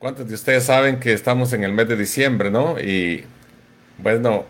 [0.00, 2.80] ¿Cuántos de ustedes saben que estamos en el mes de diciembre, no?
[2.80, 3.24] Y
[3.98, 4.46] bueno,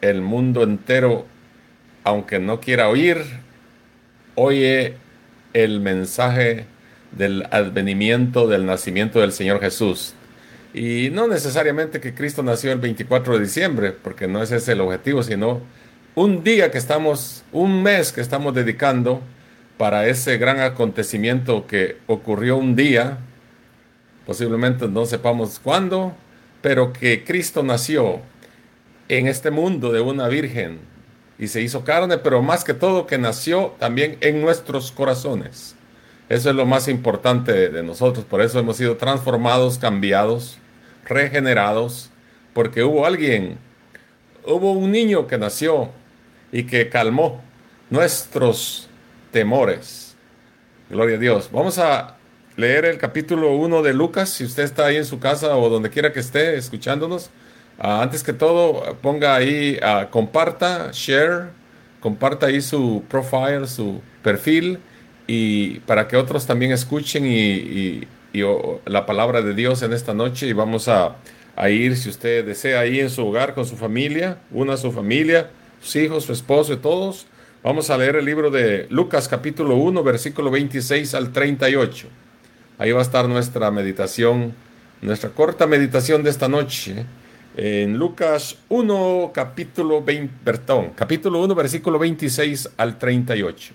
[0.00, 1.26] el mundo entero,
[2.02, 3.18] aunque no quiera oír,
[4.36, 4.94] oye
[5.52, 6.64] el mensaje
[7.12, 10.14] del advenimiento, del nacimiento del Señor Jesús.
[10.72, 14.80] Y no necesariamente que Cristo nació el 24 de diciembre, porque no ese es el
[14.80, 15.60] objetivo, sino
[16.14, 19.20] un día que estamos, un mes que estamos dedicando
[19.76, 23.18] para ese gran acontecimiento que ocurrió un día,
[24.26, 26.14] posiblemente no sepamos cuándo,
[26.60, 28.20] pero que Cristo nació
[29.08, 30.80] en este mundo de una virgen
[31.38, 35.76] y se hizo carne, pero más que todo que nació también en nuestros corazones.
[36.28, 40.58] Eso es lo más importante de nosotros, por eso hemos sido transformados, cambiados,
[41.04, 42.10] regenerados,
[42.52, 43.58] porque hubo alguien,
[44.44, 45.90] hubo un niño que nació
[46.50, 47.42] y que calmó
[47.90, 48.88] nuestros
[49.30, 50.16] temores.
[50.90, 51.48] Gloria a Dios.
[51.52, 52.15] Vamos a
[52.56, 55.90] leer el capítulo 1 de Lucas, si usted está ahí en su casa o donde
[55.90, 57.30] quiera que esté escuchándonos.
[57.78, 61.50] Uh, antes que todo, ponga ahí, uh, comparta, share,
[62.00, 64.78] comparta ahí su profile, su perfil,
[65.26, 68.08] y para que otros también escuchen y, y,
[68.84, 70.46] la palabra de Dios en esta noche.
[70.46, 71.16] Y vamos a,
[71.56, 75.50] a, ir, si usted desea, ahí en su hogar con su familia, una su familia,
[75.80, 77.26] sus hijos, su esposo y todos.
[77.62, 82.08] Vamos a leer el libro de Lucas capítulo 1, versículo 26 al 38.
[82.78, 84.54] Ahí va a estar nuestra meditación,
[85.00, 87.06] nuestra corta meditación de esta noche
[87.56, 93.74] en Lucas 1, capítulo 20, perdón, capítulo 1, versículo 26 al 38.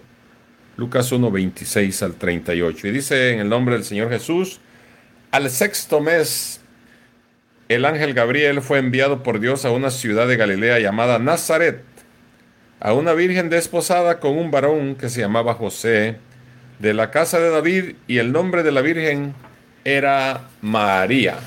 [0.78, 2.88] Lucas 1, 26 al 38.
[2.88, 4.60] Y dice en el nombre del Señor Jesús,
[5.32, 6.62] al sexto mes,
[7.70, 11.82] el ángel Gabriel fue enviado por Dios a una ciudad de Galilea llamada Nazaret,
[12.80, 16.20] a una virgen desposada con un varón que se llamaba José,
[16.82, 19.36] de la casa de David, y el nombre de la virgen
[19.84, 21.38] era María.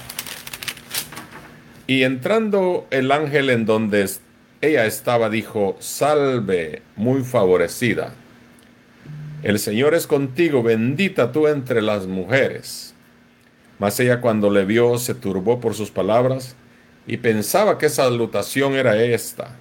[1.89, 4.09] Y entrando el ángel en donde
[4.61, 8.15] ella estaba, dijo, salve, muy favorecida.
[9.43, 12.94] El Señor es contigo, bendita tú entre las mujeres.
[13.78, 16.55] Mas ella cuando le vio se turbó por sus palabras
[17.06, 19.56] y pensaba que salutación era esta.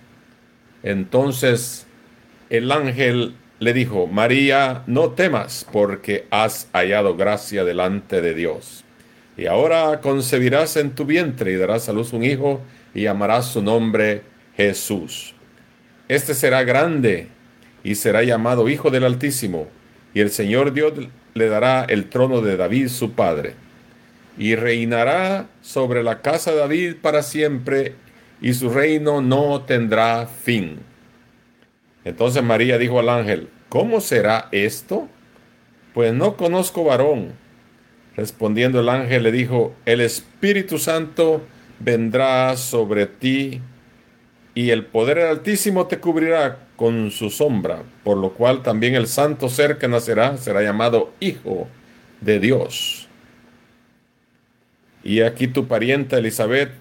[0.83, 1.88] Entonces
[2.50, 8.83] el ángel le dijo, María, no temas porque has hallado gracia delante de Dios.
[9.37, 12.61] Y ahora concebirás en tu vientre y darás a luz un hijo
[12.93, 14.21] y llamarás su nombre
[14.55, 15.33] Jesús.
[16.07, 17.29] Este será grande
[17.83, 19.67] y será llamado Hijo del Altísimo,
[20.13, 20.93] y el Señor Dios
[21.33, 23.55] le dará el trono de David su padre,
[24.37, 27.95] y reinará sobre la casa de David para siempre,
[28.41, 30.79] y su reino no tendrá fin.
[32.05, 35.07] Entonces María dijo al ángel, ¿cómo será esto?
[35.93, 37.33] Pues no conozco varón.
[38.15, 41.41] Respondiendo el ángel le dijo, el Espíritu Santo
[41.79, 43.61] vendrá sobre ti
[44.55, 49.49] y el poder Altísimo te cubrirá con su sombra, por lo cual también el santo
[49.49, 51.67] ser que nacerá será llamado Hijo
[52.21, 53.07] de Dios.
[55.03, 56.71] Y aquí tu parienta Elizabeth,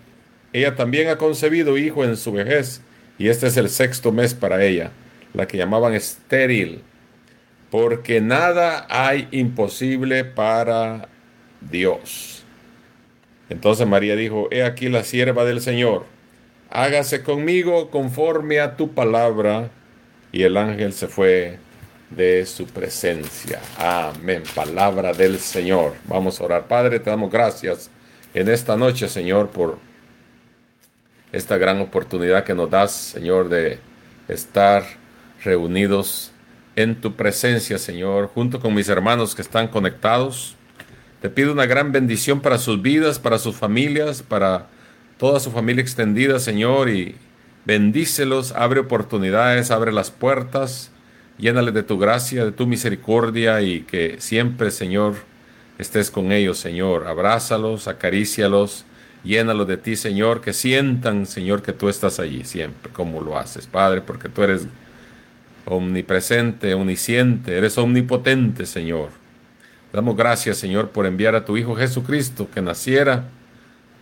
[0.52, 2.82] ella también ha concebido hijo en su vejez,
[3.18, 4.92] y este es el sexto mes para ella,
[5.34, 6.82] la que llamaban estéril,
[7.70, 11.09] porque nada hay imposible para
[11.60, 12.44] Dios.
[13.48, 16.06] Entonces María dijo, he aquí la sierva del Señor,
[16.70, 19.70] hágase conmigo conforme a tu palabra.
[20.34, 21.59] Y el ángel se fue
[22.09, 23.60] de su presencia.
[23.76, 24.43] Amén.
[24.54, 25.94] Palabra del Señor.
[26.06, 26.66] Vamos a orar.
[26.66, 27.91] Padre, te damos gracias
[28.32, 29.78] en esta noche, Señor, por
[31.32, 33.78] esta gran oportunidad que nos das, Señor, de
[34.28, 34.84] estar
[35.44, 36.32] reunidos
[36.76, 40.56] en tu presencia, Señor, junto con mis hermanos que están conectados
[41.22, 44.66] te pido una gran bendición para sus vidas, para sus familias, para
[45.19, 47.14] toda su familia extendida, Señor, y
[47.64, 50.91] bendícelos, abre oportunidades, abre las puertas,
[51.38, 55.14] llénales de tu gracia, de tu misericordia y que siempre, Señor,
[55.78, 57.06] estés con ellos, Señor.
[57.06, 58.84] Abrázalos, acarícialos,
[59.22, 63.69] llénalos de ti, Señor, que sientan, Señor, que tú estás allí siempre, como lo haces,
[63.69, 64.66] Padre, porque tú eres
[65.64, 69.11] omnipresente, omnisciente, eres omnipotente, Señor.
[69.93, 73.25] Damos gracias, Señor, por enviar a tu Hijo Jesucristo que naciera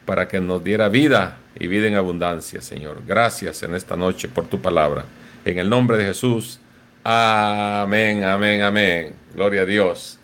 [0.04, 3.02] para que nos diera vida y vida en abundancia, Señor.
[3.06, 5.04] Gracias en esta noche por tu palabra.
[5.44, 6.60] En el nombre de Jesús.
[7.02, 9.14] Amén, amén, amén.
[9.34, 10.18] Gloria a Dios.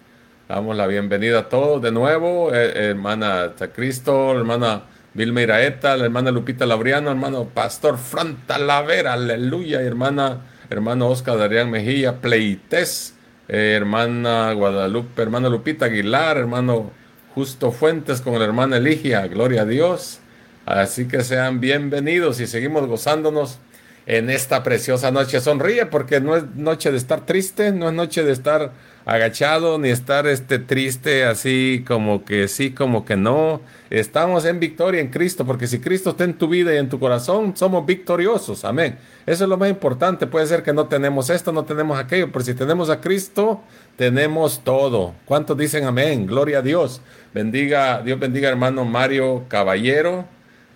[0.48, 2.54] Damos la bienvenida a todos de nuevo.
[2.54, 4.82] Eh, hermana Cristo, hermana
[5.16, 11.70] Vilma Iraeta, la hermana Lupita Laureano, hermano Pastor Fran Talavera, aleluya, hermana, hermano Oscar Darían
[11.70, 13.14] Mejía, Pleites,
[13.48, 16.90] eh, hermana Guadalupe, hermana Lupita Aguilar, hermano
[17.34, 20.20] Justo Fuentes con el hermano Eligia, gloria a Dios.
[20.64, 23.58] Así que sean bienvenidos y seguimos gozándonos
[24.06, 25.40] en esta preciosa noche.
[25.40, 28.72] Sonríe porque no es noche de estar triste, no es noche de estar
[29.04, 33.60] agachado ni estar este triste así como que sí, como que no.
[33.90, 36.98] Estamos en victoria en Cristo, porque si Cristo está en tu vida y en tu
[36.98, 38.64] corazón, somos victoriosos.
[38.64, 38.98] Amén.
[39.26, 40.28] Eso es lo más importante.
[40.28, 43.60] Puede ser que no tenemos esto, no tenemos aquello, pero si tenemos a Cristo,
[43.96, 45.14] tenemos todo.
[45.24, 46.26] ¿Cuántos dicen amén?
[46.26, 47.00] Gloria a Dios.
[47.34, 50.24] Bendiga, Dios bendiga hermano Mario Caballero.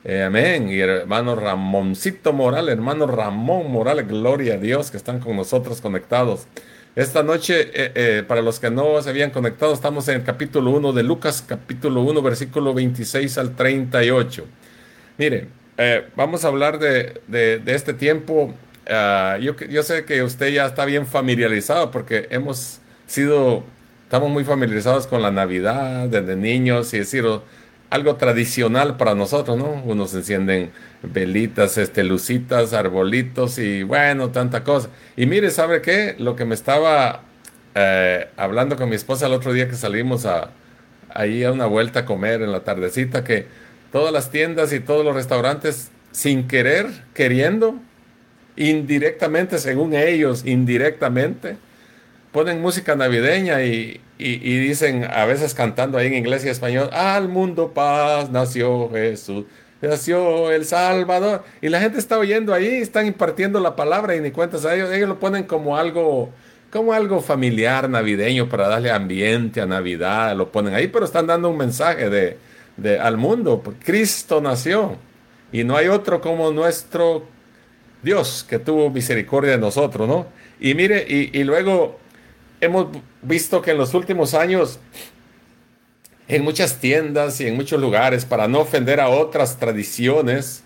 [0.03, 0.69] Eh, amén.
[0.69, 6.47] Y hermano Ramoncito Morales, hermano Ramón Morales, gloria a Dios que están con nosotros conectados.
[6.97, 10.73] Esta noche, eh, eh, para los que no se habían conectado, estamos en el capítulo
[10.73, 14.45] 1 de Lucas, capítulo 1, versículo 26 al 38.
[15.19, 17.23] Mire, eh, vamos a hablar de,
[17.67, 18.55] este tiempo.
[18.87, 23.65] Ah, yo, yo, sé que usted ya está bien familiarizado porque hemos sido,
[24.03, 27.25] estamos muy familiarizados con la Navidad desde niños y decir,
[27.89, 29.83] algo tradicional para nosotros, ¿no?
[29.85, 30.71] Unos encienden
[31.03, 34.91] velitas, este, lucitas, arbolitos y bueno, tanta cosa.
[35.17, 36.15] Y mire, ¿sabe qué?
[36.19, 37.23] Lo que me estaba
[37.75, 40.51] eh, hablando con mi esposa el otro día que salimos a,
[41.15, 43.47] ahí a una vuelta a comer en la tardecita, que
[43.93, 47.77] todas las tiendas y todos los restaurantes, sin querer, queriendo,
[48.57, 51.57] indirectamente, según ellos, indirectamente,
[52.33, 57.73] ponen música navideña y, dicen, a veces cantando ahí en inglés y español, al mundo
[57.73, 59.45] paz nació Jesús,
[59.81, 61.45] nació el Salvador.
[61.61, 64.91] Y la gente está oyendo ahí, están impartiendo la palabra y ni cuentas a ellos.
[64.93, 66.31] Ellos lo ponen como algo,
[66.71, 70.37] como algo familiar, navideño, para darle ambiente a Navidad.
[70.37, 72.37] Lo ponen ahí, pero están dando un mensaje de,
[72.81, 73.63] de al mundo.
[73.85, 74.97] Cristo nació.
[75.53, 77.25] Y no hay otro como nuestro
[78.03, 80.27] Dios que tuvo misericordia de nosotros, ¿no?
[80.61, 81.99] Y mire, y, y luego
[82.61, 82.87] hemos
[83.23, 84.79] visto que en los últimos años,
[86.29, 90.63] en muchas tiendas y en muchos lugares, para no ofender a otras tradiciones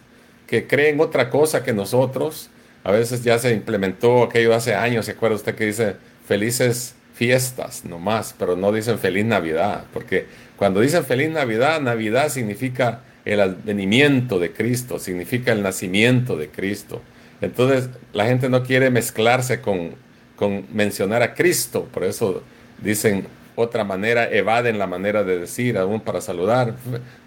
[0.46, 2.50] que creen otra cosa que nosotros,
[2.82, 5.96] a veces ya se implementó aquello hace años, ¿se acuerda usted que dice
[6.26, 9.84] felices fiestas nomás, pero no dicen feliz Navidad?
[9.92, 10.26] Porque
[10.56, 17.00] cuando dicen feliz Navidad, Navidad significa el advenimiento de Cristo, significa el nacimiento de Cristo.
[17.40, 20.04] Entonces la gente no quiere mezclarse con
[20.36, 21.88] con mencionar a Cristo.
[21.92, 22.42] Por eso
[22.82, 23.26] dicen
[23.56, 26.74] otra manera, evaden la manera de decir, aún para saludar.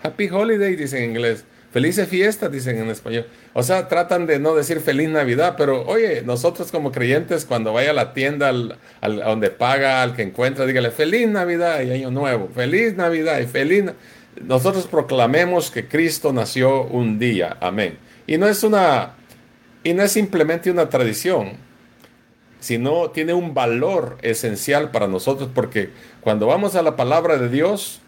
[0.04, 1.46] Happy Holiday, dicen en inglés.
[1.72, 3.28] Felices fiestas, dicen en español.
[3.54, 7.92] O sea, tratan de no decir feliz Navidad, pero oye, nosotros como creyentes, cuando vaya
[7.92, 12.10] a la tienda, al, a donde paga, al que encuentra, dígale feliz Navidad y Año
[12.10, 13.86] Nuevo, feliz Navidad y feliz.
[14.42, 17.58] Nosotros proclamemos que Cristo nació un día.
[17.60, 17.98] Amén.
[18.28, 19.16] Y no es una,
[19.84, 21.68] y no es simplemente una tradición
[22.60, 25.92] sino tiene un valor esencial para nosotros porque
[26.22, 28.02] cuando vamos a la palabra de Dios,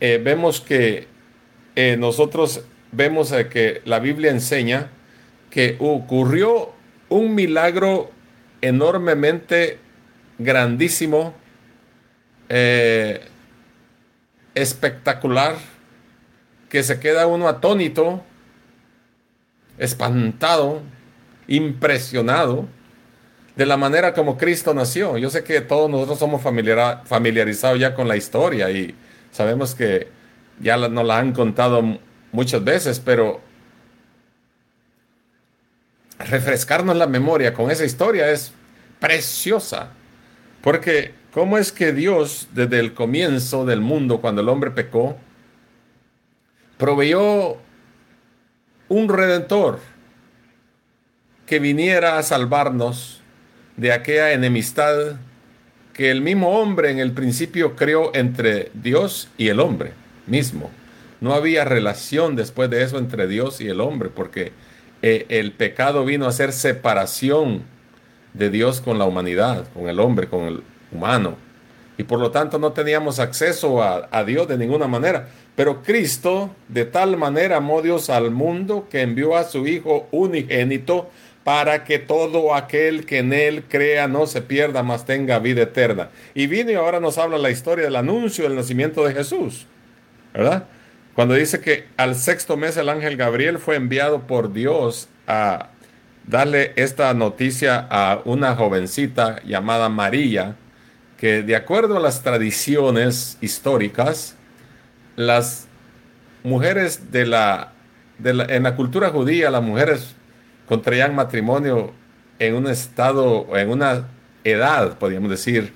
[0.00, 1.06] eh, vemos que
[1.76, 4.90] eh, nosotros vemos eh, que la Biblia enseña
[5.50, 6.72] que ocurrió
[7.08, 8.10] un milagro
[8.60, 9.78] enormemente
[10.38, 11.34] grandísimo,
[14.54, 15.56] espectacular,
[16.68, 18.22] que se queda uno atónito,
[19.78, 20.82] espantado,
[21.46, 22.66] impresionado
[23.56, 25.18] de la manera como Cristo nació.
[25.18, 28.94] Yo sé que todos nosotros somos familiarizados ya con la historia y
[29.32, 30.08] sabemos que
[30.60, 31.98] ya nos la han contado
[32.32, 33.40] muchas veces, pero
[36.18, 38.52] refrescarnos la memoria con esa historia es
[39.00, 39.90] preciosa.
[40.62, 45.16] Porque ¿cómo es que Dios desde el comienzo del mundo, cuando el hombre pecó,
[46.76, 47.58] proveyó
[48.88, 49.80] un redentor
[51.46, 53.22] que viniera a salvarnos
[53.76, 55.16] de aquella enemistad
[55.94, 59.92] que el mismo hombre en el principio creó entre Dios y el hombre
[60.26, 60.70] mismo.
[61.20, 64.52] No había relación después de eso entre Dios y el hombre, porque
[65.02, 67.62] eh, el pecado vino a ser separación
[68.34, 71.36] de Dios con la humanidad, con el hombre, con el humano.
[71.96, 75.28] Y por lo tanto no teníamos acceso a, a Dios de ninguna manera.
[75.56, 81.10] Pero Cristo de tal manera amó Dios al mundo que envió a su Hijo unigénito
[81.42, 86.10] para que todo aquel que en él crea no se pierda, mas tenga vida eterna.
[86.34, 89.66] Y vino y ahora nos habla la historia del anuncio del nacimiento de Jesús,
[90.34, 90.68] ¿verdad?
[91.18, 95.70] Cuando dice que al sexto mes el ángel Gabriel fue enviado por Dios a
[96.24, 100.54] darle esta noticia a una jovencita llamada María,
[101.16, 104.36] que de acuerdo a las tradiciones históricas,
[105.16, 105.66] las
[106.44, 107.72] mujeres de la,
[108.18, 110.14] de la en la cultura judía, las mujeres
[110.68, 111.94] contraían matrimonio
[112.38, 114.06] en un estado, en una
[114.44, 115.72] edad, podríamos decir,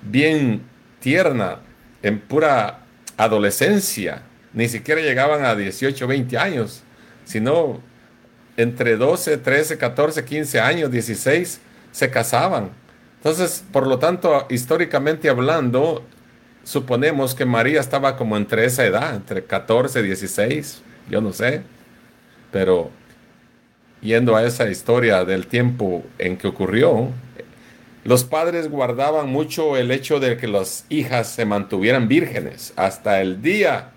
[0.00, 0.62] bien
[1.00, 1.58] tierna,
[2.02, 2.78] en pura
[3.18, 4.22] adolescencia,
[4.52, 6.82] ni siquiera llegaban a 18, 20 años,
[7.24, 7.80] sino
[8.56, 11.60] entre 12, 13, 14, 15 años, 16,
[11.92, 12.70] se casaban.
[13.16, 16.04] Entonces, por lo tanto, históricamente hablando,
[16.64, 21.62] suponemos que María estaba como entre esa edad, entre 14, 16, yo no sé,
[22.50, 22.90] pero
[24.00, 27.08] yendo a esa historia del tiempo en que ocurrió,
[28.04, 33.42] los padres guardaban mucho el hecho de que las hijas se mantuvieran vírgenes hasta el
[33.42, 33.90] día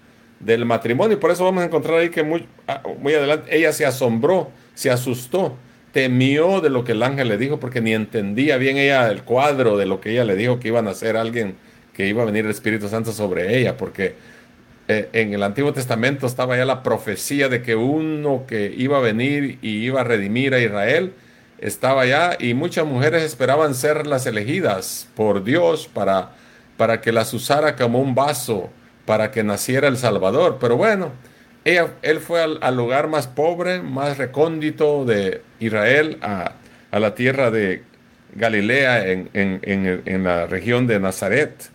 [0.46, 1.20] del matrimonio.
[1.20, 4.92] Por eso vamos a encontrar ahí que muy, ah, muy adelante ella se asombró, se
[4.92, 5.56] asustó,
[5.92, 9.78] temió de lo que el ángel le dijo porque ni entendía bien ella el cuadro
[9.78, 11.56] de lo que ella le dijo que iban a ser alguien
[11.94, 14.16] que iba a venir el Espíritu Santo sobre ella, porque
[14.88, 19.02] eh, en el Antiguo Testamento estaba ya la profecía de que uno que iba a
[19.02, 21.14] venir y iba a redimir a Israel
[21.60, 26.32] estaba ya y muchas mujeres esperaban ser las elegidas por Dios para,
[26.76, 28.70] para que las usara como un vaso
[29.06, 30.58] para que naciera el Salvador.
[30.60, 31.12] Pero bueno,
[31.66, 36.54] él fue al, lugar más pobre, más recóndito de Israel, a,
[36.92, 37.84] la tierra de
[38.36, 41.74] Galilea, en, en la región de Nazaret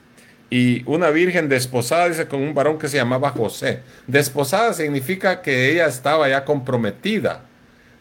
[0.50, 3.80] y una virgen desposada, dice, con un varón que se llamaba José.
[4.06, 7.42] Desposada significa que ella estaba ya comprometida,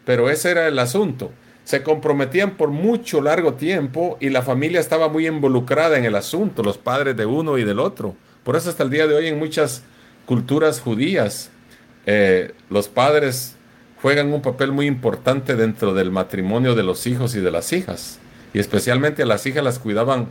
[0.04, 1.30] pero ese era el asunto.
[1.64, 6.62] Se comprometían por mucho largo tiempo y la familia estaba muy involucrada en el asunto,
[6.62, 8.16] los padres de uno y del otro.
[8.48, 9.82] Por eso hasta el día de hoy en muchas
[10.24, 11.50] culturas judías,
[12.06, 13.56] eh, los padres
[14.00, 18.18] juegan un papel muy importante dentro del matrimonio de los hijos y de las hijas.
[18.54, 20.28] Y especialmente a las hijas las cuidaban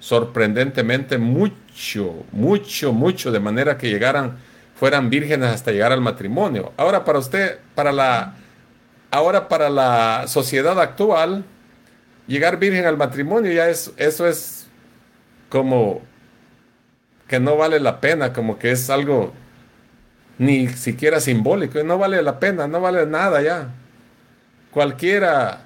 [0.00, 4.38] sorprendentemente mucho, mucho, mucho, de manera que llegaran,
[4.74, 6.72] fueran vírgenes hasta llegar al matrimonio.
[6.76, 8.34] Ahora para usted, para la,
[9.08, 11.44] ahora para la sociedad actual,
[12.26, 14.66] llegar virgen al matrimonio ya es, eso es
[15.48, 16.02] como
[17.32, 19.32] que no vale la pena, como que es algo
[20.36, 23.70] ni siquiera simbólico, no vale la pena, no vale nada ya.
[24.70, 25.64] Cualquiera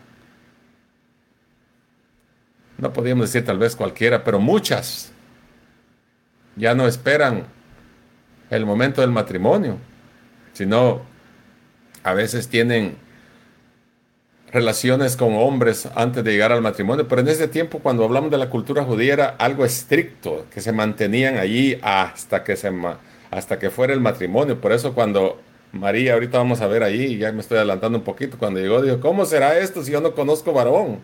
[2.78, 5.10] no podríamos decir tal vez cualquiera, pero muchas
[6.54, 7.48] ya no esperan
[8.48, 9.76] el momento del matrimonio,
[10.52, 11.02] sino
[12.04, 12.96] a veces tienen
[14.52, 18.38] relaciones con hombres antes de llegar al matrimonio, pero en ese tiempo cuando hablamos de
[18.38, 22.70] la cultura judía era algo estricto, que se mantenían allí hasta que, se,
[23.30, 24.60] hasta que fuera el matrimonio.
[24.60, 25.40] Por eso cuando
[25.72, 29.00] María, ahorita vamos a ver ahí, ya me estoy adelantando un poquito, cuando llegó dijo,
[29.00, 31.00] ¿cómo será esto si yo no conozco varón?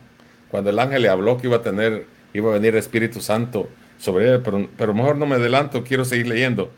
[0.52, 4.28] cuando el ángel le habló que iba a tener, iba a venir Espíritu Santo sobre
[4.28, 6.70] él, pero, pero mejor no me adelanto, quiero seguir leyendo.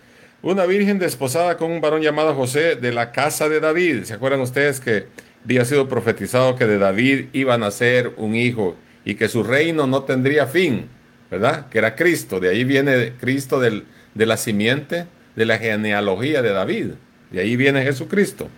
[0.43, 4.05] Una virgen desposada con un varón llamado José de la casa de David.
[4.05, 5.09] ¿Se acuerdan ustedes que
[5.45, 9.87] había sido profetizado que de David iba a nacer un hijo y que su reino
[9.87, 10.89] no tendría fin?
[11.31, 11.69] ¿Verdad?
[11.69, 12.41] Que era Cristo.
[12.41, 13.85] De ahí viene Cristo del,
[14.15, 16.87] de la simiente, de la genealogía de David.
[17.31, 18.49] De ahí viene Jesucristo.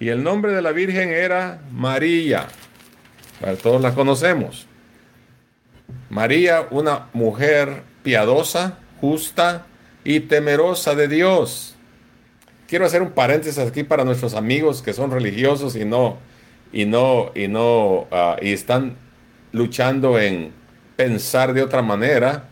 [0.00, 2.48] Y el nombre de la virgen era María
[3.62, 4.66] todos la conocemos.
[6.10, 9.66] María, una mujer piadosa, justa
[10.04, 11.75] y temerosa de Dios.
[12.66, 16.18] Quiero hacer un paréntesis aquí para nuestros amigos que son religiosos y no
[16.72, 18.96] y no y no ah, y están
[19.52, 20.52] luchando en
[20.96, 22.48] pensar de otra manera.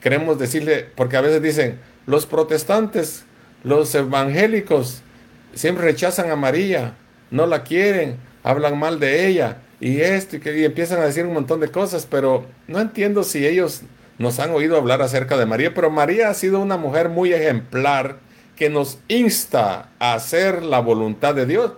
[0.00, 3.24] Queremos decirle porque a veces dicen los protestantes,
[3.62, 5.02] los evangélicos
[5.54, 6.94] siempre rechazan a María,
[7.30, 11.34] no la quieren, hablan mal de ella y esto, y, que, empiezan a decir un
[11.34, 13.82] montón de cosas, pero no entiendo si ellos
[14.18, 18.18] nos han oído hablar acerca de María, pero María ha sido una mujer muy ejemplar
[18.56, 21.72] que nos insta a hacer la voluntad de Dios.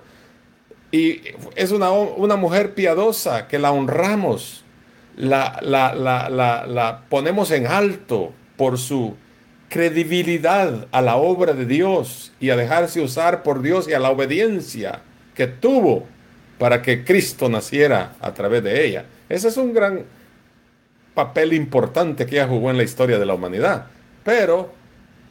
[0.91, 1.23] Y
[1.57, 4.65] es una, una mujer piadosa que la honramos,
[5.17, 9.17] la, la, la, la ponemos en alto por su
[9.69, 14.11] credibilidad a la obra de Dios y a dejarse usar por Dios y a la
[14.11, 15.03] obediencia
[15.35, 16.07] que tuvo
[16.59, 19.07] para que Cristo naciera a través de ella.
[19.29, 20.05] Ese es un gran
[21.15, 23.87] papel importante que ella jugó en la historia de la humanidad.
[24.23, 24.73] Pero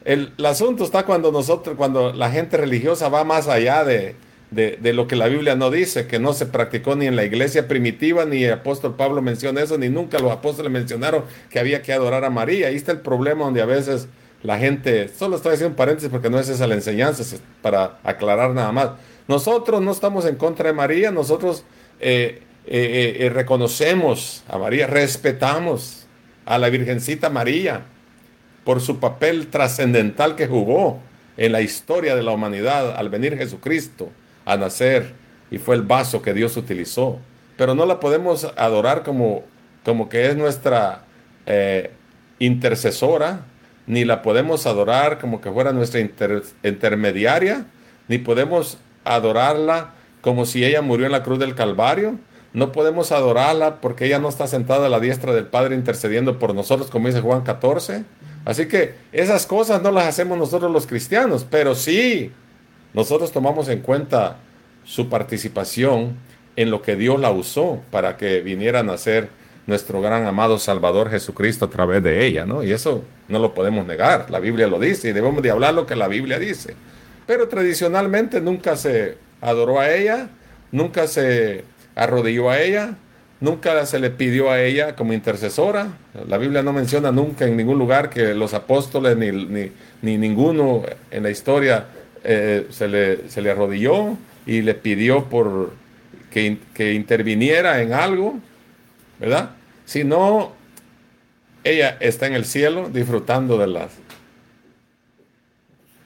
[0.04, 4.16] el, asunto está cuando nosotros, cuando la gente religiosa va más allá de,
[4.50, 7.66] de, lo que la Biblia no dice, que no se practicó ni en la iglesia
[7.66, 11.92] primitiva, ni el apóstol Pablo menciona eso, ni nunca los apóstoles mencionaron que había que
[11.92, 12.68] adorar a María.
[12.68, 14.08] Ahí está el problema donde a veces
[14.42, 17.98] la gente, solo estoy haciendo un paréntesis porque no es esa la enseñanza, es para
[18.04, 18.90] aclarar nada más
[19.26, 21.64] nosotros no estamos en contra de María, nosotros
[22.00, 26.06] eh, eh, eh, reconocemos a María, respetamos
[26.44, 27.86] a la Virgencita María
[28.64, 30.98] por su papel trascendental que jugó
[31.36, 34.10] en la historia de la humanidad al venir Jesucristo
[34.44, 35.12] a nacer
[35.50, 37.18] y fue el vaso que Dios utilizó.
[37.56, 39.44] Pero no la podemos adorar como,
[39.84, 41.04] como que es nuestra
[42.38, 43.44] intercesora,
[43.86, 47.66] ni la podemos adorar como que fuera nuestra intermediaria,
[48.08, 52.18] ni podemos adorarla como si ella murió en la cruz del Calvario.
[52.54, 56.54] No podemos adorarla porque ella no está sentada a la diestra del Padre intercediendo por
[56.54, 58.04] nosotros, como dice Juan 14.
[58.44, 62.30] Así que esas cosas no las hacemos nosotros los cristianos, pero sí,
[62.92, 64.36] nosotros tomamos en cuenta
[64.84, 66.16] su participación
[66.56, 69.28] en lo que Dios la usó para que vinieran a ser
[69.66, 72.62] nuestro gran amado Salvador Jesucristo a través de ella, ¿no?
[72.62, 75.86] Y eso no lo podemos negar, la Biblia lo dice y debemos de hablar lo
[75.86, 76.74] que la Biblia dice.
[77.26, 80.28] Pero tradicionalmente nunca se adoró a ella,
[80.70, 82.96] nunca se arrodilló a ella,
[83.40, 85.88] nunca se le pidió a ella como intercesora.
[86.28, 89.30] La Biblia no menciona nunca en ningún lugar que los apóstoles ni,
[90.02, 91.86] ni, ninguno en la historia
[92.22, 95.72] eh, se, le, se le arrodilló y le pidió por
[96.30, 98.38] que, que interviniera en algo.
[99.18, 99.50] ¿verdad?
[99.86, 100.52] Si no,
[101.62, 103.88] ella está en el cielo disfrutando de la,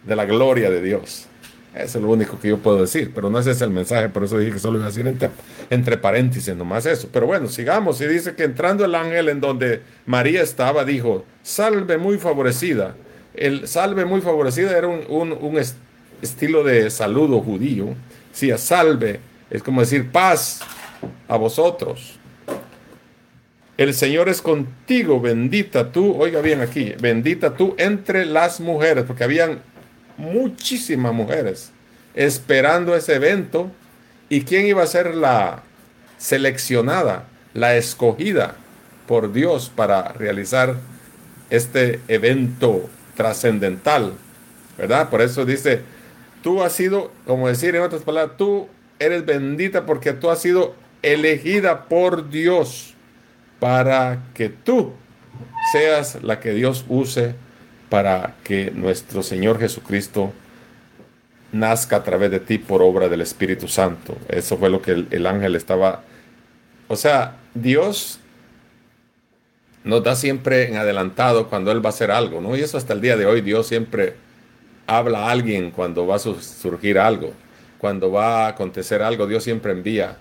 [0.05, 1.27] de la gloria de Dios.
[1.75, 4.25] Eso es lo único que yo puedo decir, pero no ese es el mensaje, por
[4.25, 5.31] eso dije que solo iba a decir entre,
[5.71, 7.09] entre paréntesis nomás eso.
[7.13, 8.01] Pero bueno, sigamos.
[8.01, 12.95] Y dice que entrando el ángel en donde María estaba, dijo, salve muy favorecida.
[13.35, 15.61] El salve muy favorecida era un, un,
[16.23, 17.95] estilo de saludo judío.
[18.33, 19.21] Sí, salve,
[19.51, 20.61] es como decir paz
[21.29, 22.19] a vosotros.
[23.77, 29.23] El Señor es contigo, bendita tú, oiga bien aquí, bendita tú entre las mujeres, porque
[29.23, 29.61] habían
[30.17, 31.71] muchísimas mujeres
[32.15, 33.71] esperando ese evento.
[34.29, 35.63] ¿Y quién iba a ser la
[36.19, 38.57] seleccionada, la escogida
[39.07, 40.77] por Dios para realizar
[41.51, 44.13] este evento trascendental?
[44.77, 45.09] ¿Verdad?
[45.09, 45.81] Por eso dice,
[46.43, 48.69] tú has sido, como decir en otras palabras, tú
[48.99, 52.95] eres bendita porque tú has sido elegida por Dios
[53.61, 54.93] para que tú
[55.73, 57.35] seas la que Dios use
[57.89, 60.33] para que nuestro Señor Jesucristo
[61.52, 64.17] nazca a través de ti por obra del Espíritu Santo.
[64.28, 66.03] Eso fue lo que el, ángel estaba...
[66.88, 68.18] O sea, Dios
[69.85, 72.57] nos da siempre en adelantado cuando Él va a hacer algo, ¿no?
[72.57, 74.14] Y eso hasta el día de hoy, Dios siempre
[74.87, 77.33] habla a alguien cuando va a surgir algo.
[77.79, 80.16] Cuando va a acontecer algo, Dios siempre envía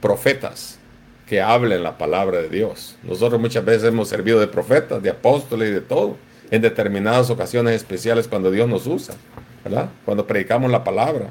[0.00, 0.78] profetas
[1.26, 2.96] que hablen la palabra de Dios.
[3.02, 6.16] Nosotros muchas veces hemos servido de profetas, de apóstoles y de todo,
[6.50, 9.14] en determinadas ocasiones especiales cuando Dios nos usa,
[10.04, 11.30] Cuando predicamos la palabra.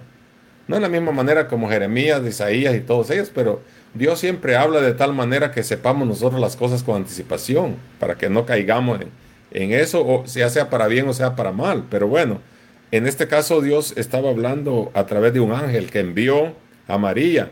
[0.68, 3.62] No de la misma manera como Jeremías, Isaías y todos ellos, pero
[3.94, 8.30] Dios siempre habla de tal manera que sepamos nosotros las cosas con anticipación, para que
[8.30, 9.10] no caigamos en,
[9.52, 11.86] en eso, o sea sea para bien o sea para mal.
[11.90, 12.40] Pero bueno,
[12.92, 16.54] en este caso Dios estaba hablando a través de un ángel que envió
[16.88, 17.52] a María,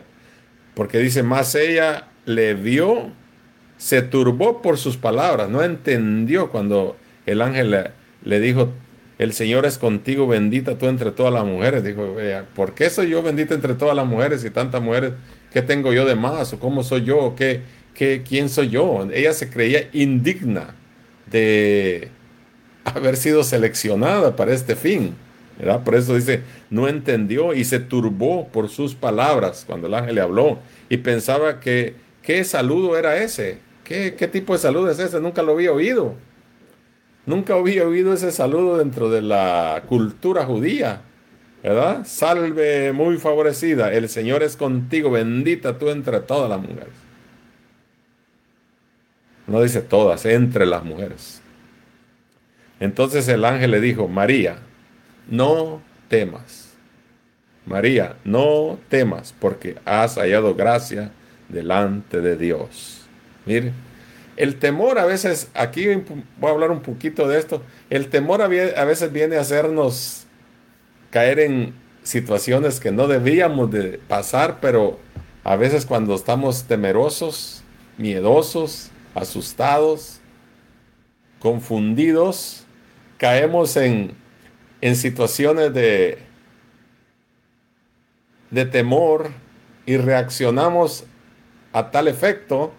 [0.74, 3.10] porque dice, más ella le vio,
[3.76, 7.92] se turbó por sus palabras, no entendió cuando el ángel
[8.22, 8.72] le, dijo,
[9.22, 11.84] el Señor es contigo, bendita tú entre todas las mujeres.
[11.84, 12.16] Dijo,
[12.54, 15.12] ¿por qué soy yo bendita entre todas las mujeres y tantas mujeres?
[15.52, 16.52] ¿Qué tengo yo de más?
[16.52, 17.34] ¿O cómo soy yo?
[17.36, 17.60] ¿Qué,
[17.94, 19.08] qué, ¿Quién soy yo?
[19.12, 20.74] Ella se creía indigna
[21.30, 22.08] de
[22.84, 25.14] haber sido seleccionada para este fin.
[25.58, 25.84] ¿verdad?
[25.84, 30.20] Por eso dice, no entendió y se turbó por sus palabras cuando el ángel le
[30.20, 30.58] habló
[30.88, 33.58] y pensaba que ¿Qué saludo era ese?
[33.84, 35.20] ¿Qué, tipo de saludo es ese?
[35.20, 36.14] Nunca lo había oído.
[37.24, 41.02] Nunca había oído ese saludo dentro de la cultura judía.
[41.62, 42.04] ¿Verdad?
[42.04, 43.92] Salve muy favorecida.
[43.92, 45.12] El Señor es contigo.
[45.12, 46.94] Bendita tú entre todas las mujeres.
[49.46, 51.40] No dice todas, entre las mujeres.
[52.80, 54.56] Entonces el ángel le dijo, María,
[55.28, 56.74] no temas.
[57.64, 61.12] María, no temas porque has hallado gracia
[61.48, 63.06] delante de Dios.
[63.46, 63.72] Mire,
[64.36, 68.48] el temor a veces, aquí voy a hablar un poquito de esto, el temor a
[68.48, 70.26] veces viene a hacernos
[71.10, 74.98] caer en situaciones que no debíamos de pasar, pero
[75.44, 77.62] a veces cuando estamos temerosos,
[77.98, 80.20] miedosos, asustados,
[81.38, 82.64] confundidos,
[83.18, 84.14] caemos en,
[84.80, 86.18] en situaciones de,
[88.50, 89.30] de temor
[89.86, 91.04] y reaccionamos
[91.72, 92.72] a tal efecto,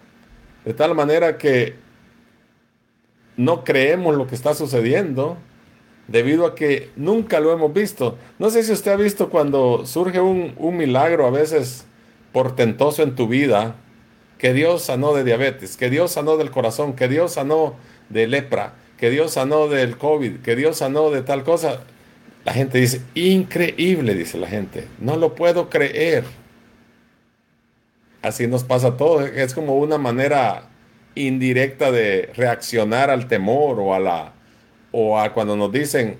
[0.64, 1.74] de tal manera que
[3.36, 5.36] no creemos lo que está sucediendo
[6.08, 8.18] debido a que nunca lo hemos visto.
[8.38, 11.86] No sé si usted ha visto cuando surge un, milagro a veces
[12.32, 13.76] portentoso en tu vida,
[14.38, 17.74] que Dios sanó de diabetes, que Dios sanó del corazón, que Dios sanó
[18.10, 21.80] de lepra, que Dios sanó del COVID, que Dios sanó de tal cosa.
[22.44, 26.24] La gente dice, increíble, dice la gente, no lo puedo creer
[28.24, 29.20] así nos pasa todo.
[29.20, 30.64] Es como una manera
[31.14, 34.32] indirecta de reaccionar al temor o a la
[34.90, 36.18] o a cuando nos dicen,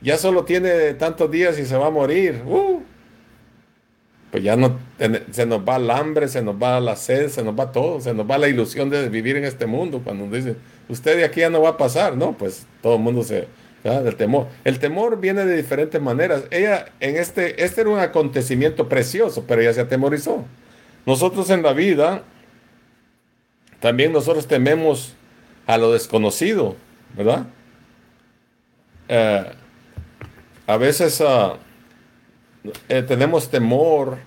[0.00, 2.42] ya solo tiene tantos días y se va a morir.
[2.46, 2.80] Uh,
[4.30, 4.78] pues ya no,
[5.30, 8.12] se nos va el hambre, se nos va la sed, se nos va todo, se
[8.12, 10.00] nos va la ilusión de vivir en este mundo.
[10.02, 10.56] Cuando nos dicen,
[10.88, 13.46] usted de aquí ya no va a pasar, no, pues todo el mundo se,
[13.84, 14.48] del temor.
[14.64, 16.44] El temor viene de diferentes maneras.
[16.50, 20.44] Ella, en este, este era un acontecimiento precioso, pero ella se atemorizó.
[21.06, 22.22] Nosotros en la vida,
[23.80, 25.14] también nosotros tememos
[25.66, 26.76] a lo desconocido,
[27.14, 27.46] ¿verdad?
[29.08, 29.52] Eh,
[30.66, 31.56] a veces ah,
[32.88, 34.18] eh, tenemos temor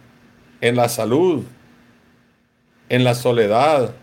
[0.62, 1.44] en la salud,
[2.90, 3.96] en la soledad,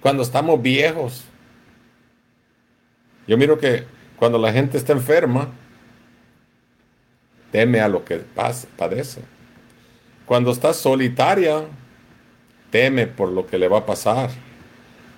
[0.00, 1.24] cuando estamos viejos.
[3.26, 3.84] Yo miro que
[4.16, 5.48] cuando la gente está enferma,
[7.50, 9.33] teme a lo que pasa, padece.
[10.26, 11.64] Cuando está solitaria,
[12.70, 14.30] teme por lo que le va a pasar.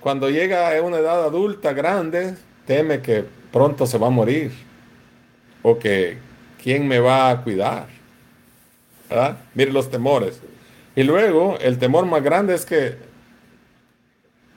[0.01, 4.51] Cuando llega a una edad adulta grande, teme que pronto se va a morir.
[5.63, 6.17] O que
[6.61, 7.87] quién me va a cuidar.
[9.09, 9.37] ¿Verdad?
[9.53, 10.41] Mire los temores.
[10.95, 12.97] Y luego el temor más grande es que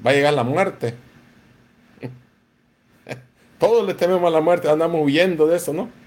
[0.05, 0.95] va a llegar la muerte.
[3.59, 6.00] Todos le tememos a la muerte, andamos huyendo de eso, ¿no?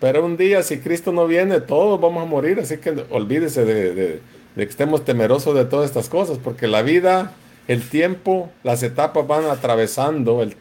[0.00, 4.20] Pero un día, si Cristo no viene, todos vamos a morir, así que olvídese de,
[4.54, 7.32] que estemos temerosos de todas estas cosas, porque la vida,
[7.66, 10.54] el tiempo, las etapas van atravesando, el,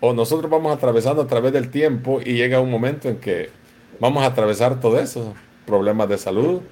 [0.00, 3.50] o nosotros vamos atravesando a través del tiempo y llega un momento en que
[4.00, 5.34] vamos a atravesar todo eso,
[5.66, 6.62] problemas de salud,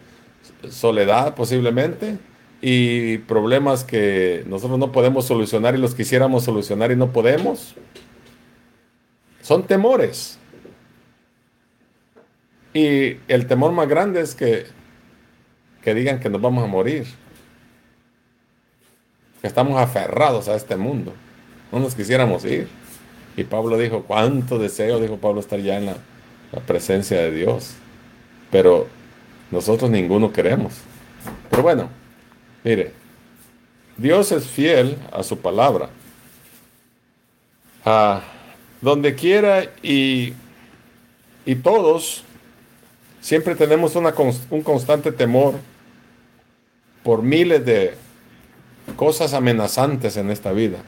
[0.68, 2.16] soledad posiblemente,
[2.62, 7.74] y problemas que nosotros no podemos solucionar y los quisiéramos solucionar y no podemos.
[9.40, 10.39] Son temores.
[12.72, 14.66] Y el temor más grande es que,
[15.82, 17.06] que digan que nos vamos a morir.
[19.40, 21.12] Que estamos aferrados a este mundo.
[21.72, 22.68] No nos quisiéramos ir.
[23.36, 25.96] Y Pablo dijo, cuánto deseo, dijo Pablo, estar ya en la,
[26.52, 27.74] la presencia de Dios.
[28.50, 28.86] Pero
[29.50, 30.74] nosotros ninguno queremos.
[31.48, 31.88] Pero bueno,
[32.62, 32.92] mire,
[33.96, 35.90] Dios es fiel a su palabra.
[37.84, 38.22] A
[38.80, 40.34] donde quiera y,
[41.44, 42.24] y todos
[43.20, 44.14] siempre tenemos una,
[44.50, 45.54] un constante temor
[47.02, 47.94] por miles de
[48.96, 50.78] cosas amenazantes en esta vida.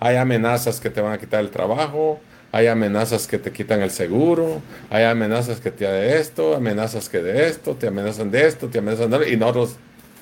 [0.00, 2.20] Hay amenazas que te van a quitar el trabajo,
[2.52, 7.22] hay amenazas que te quitan el seguro, hay amenazas que te de esto, amenazas que
[7.22, 9.76] de esto, te amenazan de esto, te amenazan de esto, y nosotros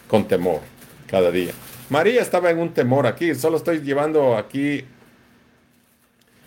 [0.08, 0.60] con temor
[1.08, 1.52] cada día.
[1.90, 4.84] María estaba en un temor aquí, solo estoy llevando aquí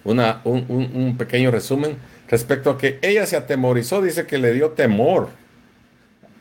[0.04, 1.98] una, un, pequeño resumen
[2.28, 5.30] respecto a que ella se atemorizó, dice que le dio temor,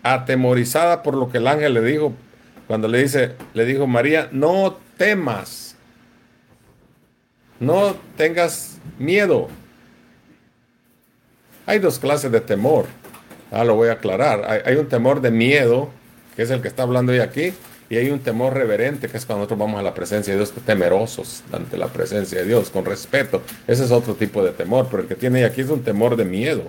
[0.02, 2.12] atemorizada por lo que el ángel le dijo,
[2.66, 5.76] cuando le dice, le dijo María, no temas,
[7.60, 9.48] no tengas miedo.
[11.66, 12.86] Hay dos clases de temor,
[13.50, 15.90] ah, lo voy a aclarar, hay, hay un temor de miedo,
[16.34, 17.52] que es el que está hablando hoy aquí,
[17.88, 20.52] y hay un temor reverente, que es cuando nosotros vamos a la presencia de Dios,
[20.64, 23.42] temerosos ante la presencia de Dios, con respeto.
[23.66, 26.24] Ese es otro tipo de temor, pero el que tiene aquí es un temor de
[26.24, 26.64] miedo.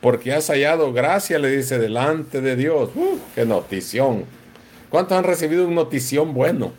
[0.00, 2.90] Porque has hallado gracia, le dice, delante de Dios.
[2.94, 4.24] ¡Uh, ¡Qué notición!
[4.90, 6.72] ¿Cuántos han recibido un notición bueno?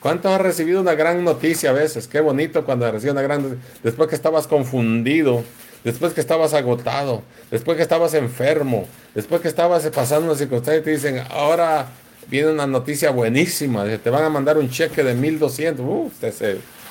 [0.00, 2.06] ¿Cuántos han recibido una gran noticia a veces?
[2.06, 5.42] Qué bonito cuando recibido una gran Después que estabas confundido,
[5.82, 10.84] después que estabas agotado, después que estabas enfermo, después que estabas pasando una circunstancia y
[10.84, 11.88] te dicen, ahora
[12.28, 16.10] viene una noticia buenísima, te van a mandar un cheque de 1200, uh,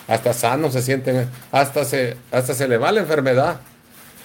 [0.07, 3.59] hasta sano se sienten, hasta se, hasta se le va la enfermedad,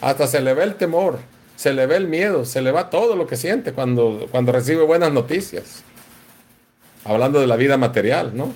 [0.01, 1.19] hasta se le ve el temor,
[1.57, 4.83] se le ve el miedo, se le va todo lo que siente cuando, cuando recibe
[4.85, 5.83] buenas noticias.
[7.05, 8.53] Hablando de la vida material, ¿no?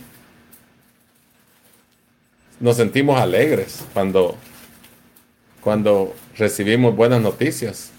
[2.61, 4.37] Nos sentimos alegres cuando,
[5.63, 7.94] cuando recibimos buenas noticias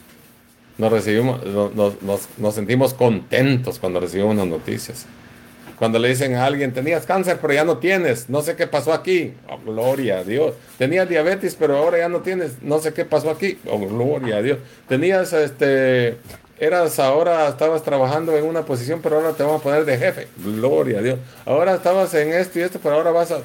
[0.77, 5.05] nos recibimos, nos, sentimos contentos cuando recibimos las noticias.
[5.77, 8.93] Cuando le dicen a alguien, tenías cáncer, pero ya no tienes, no sé qué pasó
[8.93, 9.33] aquí.
[9.49, 10.53] Oh, gloria a Dios.
[10.77, 13.57] Tenías diabetes, pero ahora ya no tienes, no sé qué pasó aquí.
[13.69, 14.59] Oh, gloria a Dios.
[14.87, 16.17] Tenías, este,
[16.59, 20.27] eras ahora, estabas trabajando en una posición, pero ahora te vamos a poner de jefe.
[20.37, 21.19] Gloria a Dios.
[21.45, 23.39] Ahora estabas en esto y esto, pero ahora vas a...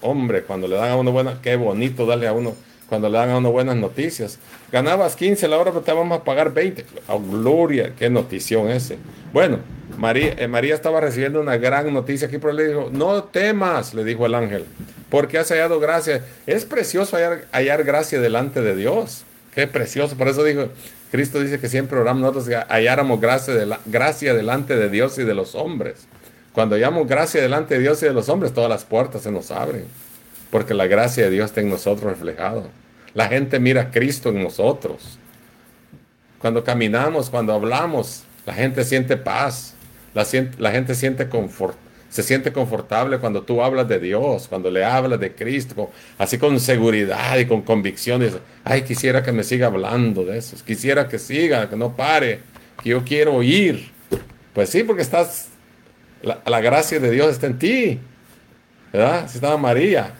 [0.00, 2.54] Hombre, cuando le dan a uno buena, qué bonito darle a uno
[2.88, 4.38] cuando le dan a uno buenas noticias.
[4.70, 6.84] Ganabas 15 la hora, pero te vamos a pagar 20.
[7.08, 8.98] Oh, gloria, qué notición ese.
[9.32, 9.58] Bueno,
[9.96, 14.04] María, eh, María estaba recibiendo una gran noticia aquí, pero le dijo, no temas, le
[14.04, 14.64] dijo el ángel,
[15.08, 16.24] porque has hallado gracia.
[16.46, 17.16] Es precioso
[17.52, 19.24] hallar, gracia delante de Dios.
[19.54, 20.16] Qué precioso.
[20.16, 20.68] Por eso dijo,
[21.10, 25.24] Cristo dice que siempre oramos nosotros que halláramos gracia, de gracia delante de Dios y
[25.24, 26.06] de los hombres.
[26.52, 29.50] Cuando hallamos gracia delante de Dios y de los hombres, todas las puertas se nos
[29.50, 29.84] abren.
[30.52, 32.68] Porque la gracia de Dios está en nosotros reflejado.
[33.14, 35.18] La gente mira a Cristo en nosotros.
[36.38, 39.74] Cuando caminamos, cuando hablamos, la gente siente paz,
[40.12, 41.74] la, gente siente confort,
[42.10, 46.60] se siente confortable cuando tú hablas de Dios, cuando le hablas de Cristo, así con
[46.60, 48.34] seguridad y con convicciones.
[48.62, 52.40] Ay, quisiera que me siga hablando de eso, quisiera que siga, que no pare,
[52.82, 53.90] que yo quiero oír.
[54.52, 55.48] Pues sí, porque estás,
[56.20, 58.00] la, la gracia de Dios está en ti,
[58.92, 59.26] ¿verdad?
[59.30, 60.16] Si estaba María.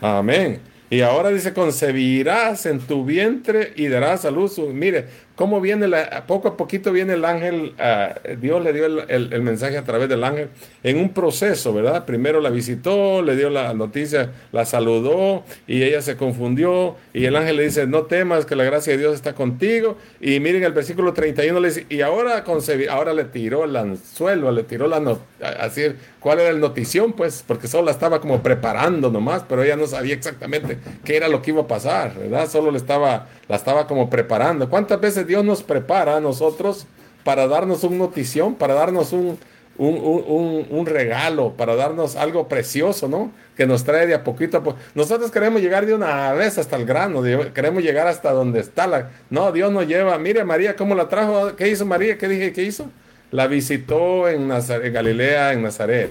[0.00, 0.60] Amén.
[0.90, 4.58] Y ahora dice, concebirás en tu vientre y darás a luz.
[4.58, 5.06] Mire,
[5.38, 9.78] cómo viene, la, poco a poquito viene el ángel, ah, Dios le dio el, mensaje
[9.78, 10.48] a través del ángel
[10.82, 12.04] en un proceso, ¿verdad?
[12.06, 17.36] Primero la visitó, le dio la noticia, la saludó y ella se confundió y el
[17.36, 19.96] ángel le dice, no temas que la gracia de Dios está contigo.
[20.20, 22.44] Y miren el versículo 31 le dice, y ahora
[22.90, 25.18] ahora le tiró el anzuelo, le tiró la,
[25.60, 25.82] así,
[26.18, 27.12] ¿cuál era la notición?
[27.12, 31.28] Pues, porque solo la estaba como preparando nomás, pero ella no sabía exactamente qué era
[31.28, 32.48] lo que iba a pasar, ¿verdad?
[32.48, 34.68] Solo le estaba, la estaba como preparando.
[34.68, 36.86] ¿Cuántas veces Dios nos prepara a nosotros
[37.24, 39.38] para darnos una notición, para darnos un,
[39.78, 43.30] un, regalo, para darnos algo precioso, ¿no?
[43.56, 44.84] Que nos trae de a poquito a poquito.
[44.94, 47.22] Nosotros queremos llegar de una vez hasta el grano,
[47.54, 49.10] queremos llegar hasta donde está la...
[49.30, 50.18] No, Dios nos lleva.
[50.18, 51.54] Mire María, ¿cómo la trajo?
[51.56, 52.18] ¿Qué hizo María?
[52.18, 52.52] ¿Qué dije?
[52.52, 52.86] ¿Qué hizo?
[53.30, 56.10] La visitó en, en Galilea, en Nazaret.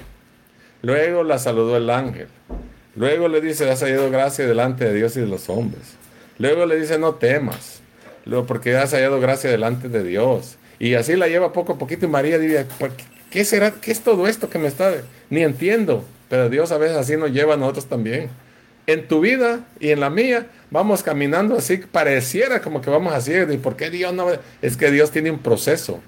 [0.82, 2.28] Luego la saludó el ángel.
[2.96, 5.98] Luego le dice, has hallado gracia delante de Dios y de los hombres.
[6.38, 7.82] Luego le dice, no temas,
[8.48, 10.58] porque has hallado gracia delante de Dios.
[10.80, 12.66] Y así la lleva poco a poquito y María dice,
[13.32, 13.72] ¿qué será?
[13.72, 14.94] ¿Qué es todo esto que me está?
[15.30, 18.30] Ni entiendo, pero Dios a veces así nos lleva a nosotros también.
[18.86, 23.34] En tu vida y en la mía vamos caminando así, pareciera como que vamos así.
[23.34, 24.28] ¿Y por qué Dios no?
[24.62, 26.00] Es que Dios tiene un proceso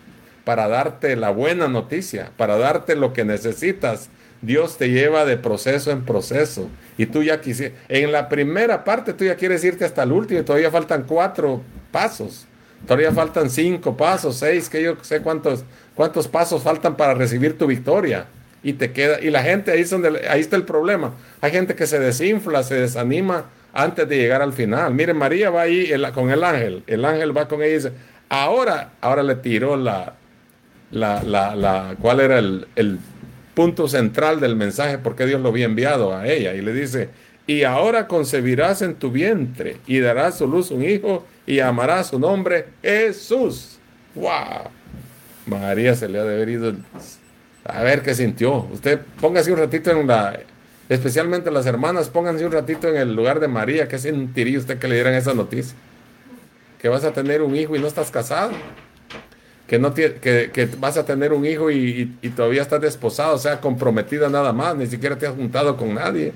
[0.45, 4.09] para darte la buena noticia, para darte lo que necesitas
[4.41, 6.69] Dios te lleva de proceso en proceso.
[6.97, 10.39] Y tú ya quisieras, en la primera parte tú ya quieres irte hasta el último
[10.39, 12.45] y todavía faltan cuatro pasos.
[12.85, 17.67] Todavía faltan cinco pasos, seis, que yo sé cuántos, cuántos pasos faltan para recibir tu
[17.67, 18.27] victoria.
[18.63, 21.13] Y te queda, y la gente ahí, donde, ahí está el problema.
[21.41, 24.93] Hay gente que se desinfla, se desanima antes de llegar al final.
[24.93, 26.83] Miren, María va ahí con el ángel.
[26.87, 27.91] El ángel va con ella y dice,
[28.29, 30.15] ahora, ahora le tiró la,
[30.91, 32.99] la, la, la ¿cuál era el
[33.59, 36.53] punto central del mensaje porque Dios lo había enviado a ella.
[36.53, 37.09] Y le dice,
[37.45, 42.07] y ahora concebirás en tu vientre y darás a su luz un hijo y amarás
[42.07, 43.77] su nombre Jesús.
[44.15, 44.69] ¡Wow!
[45.45, 46.73] María se le ha de haber ido.
[47.65, 48.65] A ver qué sintió.
[48.71, 50.39] Usted póngase un ratito en la,
[50.87, 53.89] especialmente las hermanas, pónganse un ratito en el lugar de María.
[53.89, 55.75] ¿Qué sentiría usted que le dieran esa noticia?
[56.81, 58.51] Que vas a tener un hijo y no estás casado
[59.69, 62.05] que, no que, vas a tener un hijo y,
[62.35, 66.33] todavía estás desposado, o sea, comprometida nada más, ni siquiera te has juntado con nadie.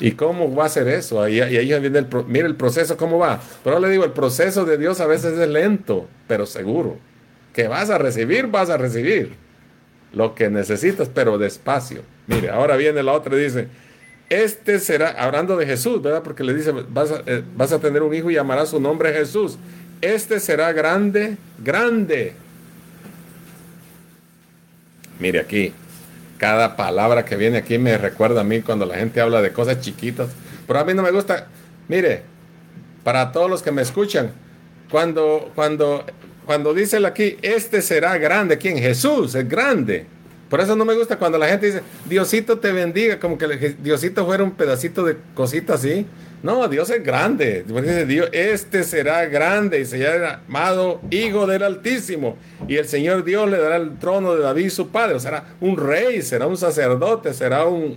[0.00, 1.28] ¿Y cómo va a ser eso?
[1.28, 3.40] Y ahí viene el, mira el proceso, ¿cómo va?
[3.62, 6.96] Pero le digo, el proceso de Dios a veces es lento, pero seguro.
[7.54, 9.34] Que vas a recibir, vas a recibir
[10.12, 12.02] lo que necesitas, pero despacio.
[12.26, 13.68] Mire, ahora viene la otra y dice,
[14.30, 16.24] este será, hablando de Jesús, ¿verdad?
[16.24, 19.12] Porque le dice, vas a, eh, vas a tener un hijo y llamará su nombre
[19.12, 19.58] Jesús.
[20.00, 22.34] Este será grande, grande
[25.18, 25.72] Mire aquí,
[26.38, 29.80] cada palabra que viene aquí me recuerda a mí cuando la gente habla de cosas
[29.80, 30.28] chiquitas.
[30.66, 31.48] Pero a mí no me gusta.
[31.88, 32.22] Mire,
[33.02, 34.32] para todos los que me escuchan,
[34.90, 36.04] cuando, cuando,
[36.46, 38.78] cuando dice aquí, este será grande, ¿quién?
[38.78, 40.06] Jesús es grande.
[40.48, 44.24] Por eso no me gusta cuando la gente dice, Diosito te bendiga, como que Diosito
[44.24, 46.06] fuera un pedacito de cosita así.
[46.42, 47.64] No, Dios es grande.
[48.06, 52.36] Dios, este será grande y será llamado Hijo del Altísimo.
[52.68, 55.18] Y el Señor Dios le dará el trono de David su padre.
[55.18, 57.96] será un rey, será un sacerdote, será un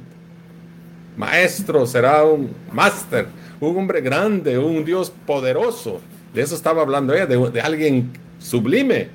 [1.17, 3.27] maestro, será un máster,
[3.59, 6.01] un hombre grande, un Dios poderoso.
[6.33, 9.09] De eso estaba hablando ella, de, alguien sublime.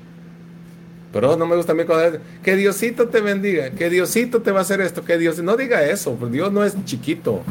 [1.11, 4.59] Pero no me gusta a mí cuando que Diosito te bendiga, que Diosito te va
[4.59, 7.41] a hacer esto, que Dios, no diga eso, porque Dios no es chiquito.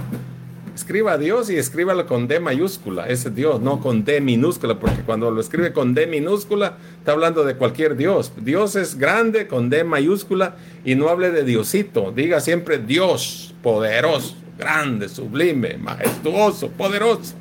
[0.77, 5.01] Escriba a Dios y escríbalo con D mayúscula, ese Dios, no con D minúscula, porque
[5.07, 8.31] cuando lo escribe con D minúscula, está hablando de cualquier Dios.
[8.37, 14.37] Dios es grande con D mayúscula y no hable de Diosito, diga siempre Dios, poderoso,
[14.59, 17.35] grande, sublime, majestuoso, poderoso.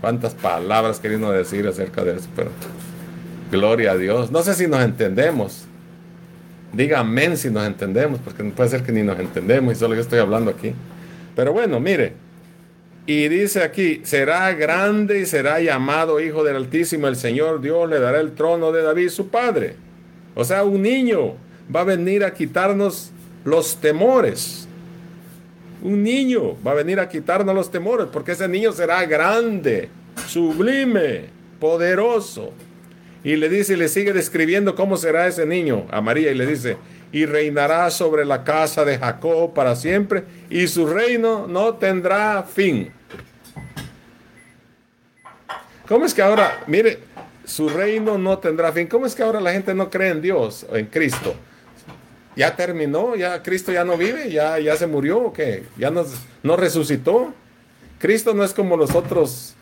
[0.00, 2.28] ¿Cuántas palabras queriendo decir acerca de eso?
[2.34, 2.50] Pero
[3.52, 4.32] gloria a Dios.
[4.32, 5.66] No sé si nos entendemos.
[6.72, 10.00] Diga amén si nos entendemos, porque puede ser que ni nos entendemos y solo yo
[10.00, 10.74] estoy hablando aquí.
[11.36, 12.14] Pero bueno, mire,
[13.06, 17.98] y dice aquí, será grande y será llamado Hijo del Altísimo, el Señor Dios le
[17.98, 19.74] dará el trono de David, su padre.
[20.34, 21.34] O sea, un niño
[21.74, 23.10] va a venir a quitarnos
[23.44, 24.68] los temores.
[25.82, 29.88] Un niño va a venir a quitarnos los temores, porque ese niño será grande,
[30.28, 31.24] sublime,
[31.58, 32.52] poderoso.
[33.24, 36.46] Y le dice y le sigue describiendo cómo será ese niño a María y le
[36.46, 36.76] dice,
[37.12, 42.90] y reinará sobre la casa de Jacob para siempre, y su reino no tendrá fin.
[45.86, 47.00] ¿Cómo es que ahora, mire,
[47.44, 48.86] su reino no tendrá fin?
[48.86, 51.34] ¿Cómo es que ahora la gente no cree en Dios en Cristo?
[52.34, 53.14] ¿Ya terminó?
[53.14, 54.30] ¿Ya Cristo ya no vive?
[54.30, 55.64] ¿Ya, ya se murió o qué?
[55.76, 56.06] ¿Ya no,
[56.42, 57.34] no resucitó?
[57.98, 59.54] Cristo no es como los otros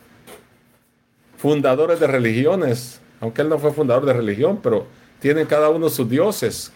[1.36, 4.86] fundadores de religiones, aunque él no fue fundador de religión, pero
[5.18, 6.72] tienen cada uno sus dioses.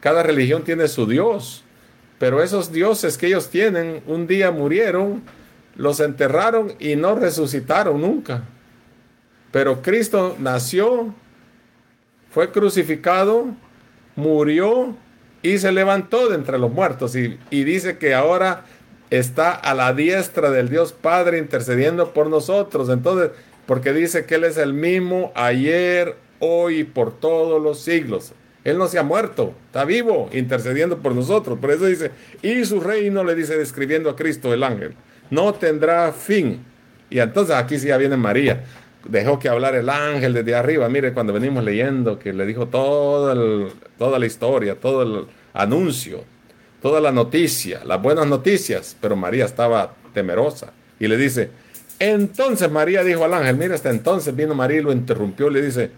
[0.00, 1.64] Cada religión tiene su dios.
[2.18, 5.22] Pero esos dioses que ellos tienen, un día murieron,
[5.74, 8.44] los enterraron y no resucitaron nunca.
[9.52, 11.14] Pero Cristo nació,
[12.30, 13.48] fue crucificado,
[14.16, 14.96] murió
[15.42, 17.14] y se levantó de entre los muertos.
[17.16, 18.64] Y, y, dice que ahora
[19.10, 22.88] está a la diestra del Dios Padre intercediendo por nosotros.
[22.88, 23.30] Entonces,
[23.66, 28.32] porque dice que Él es el mismo ayer, hoy y por todos los siglos.
[28.66, 31.56] Él no se ha muerto, está vivo, intercediendo por nosotros.
[31.60, 32.10] Por eso dice,
[32.42, 34.96] y su reino le dice, describiendo a Cristo el ángel,
[35.30, 36.64] no tendrá fin.
[37.08, 38.64] Y entonces aquí sí ya viene María.
[39.08, 40.88] Dejó que hablar el ángel desde arriba.
[40.88, 43.36] Mire, cuando venimos leyendo, que le dijo toda,
[43.98, 46.24] toda la historia, todo el anuncio,
[46.82, 48.96] toda la noticia, las buenas noticias.
[49.00, 50.72] Pero María estaba temerosa.
[50.98, 51.50] Y le dice,
[52.00, 55.50] entonces María dijo al ángel, mira, hasta entonces vino María y lo interrumpió.
[55.50, 55.92] Le dice,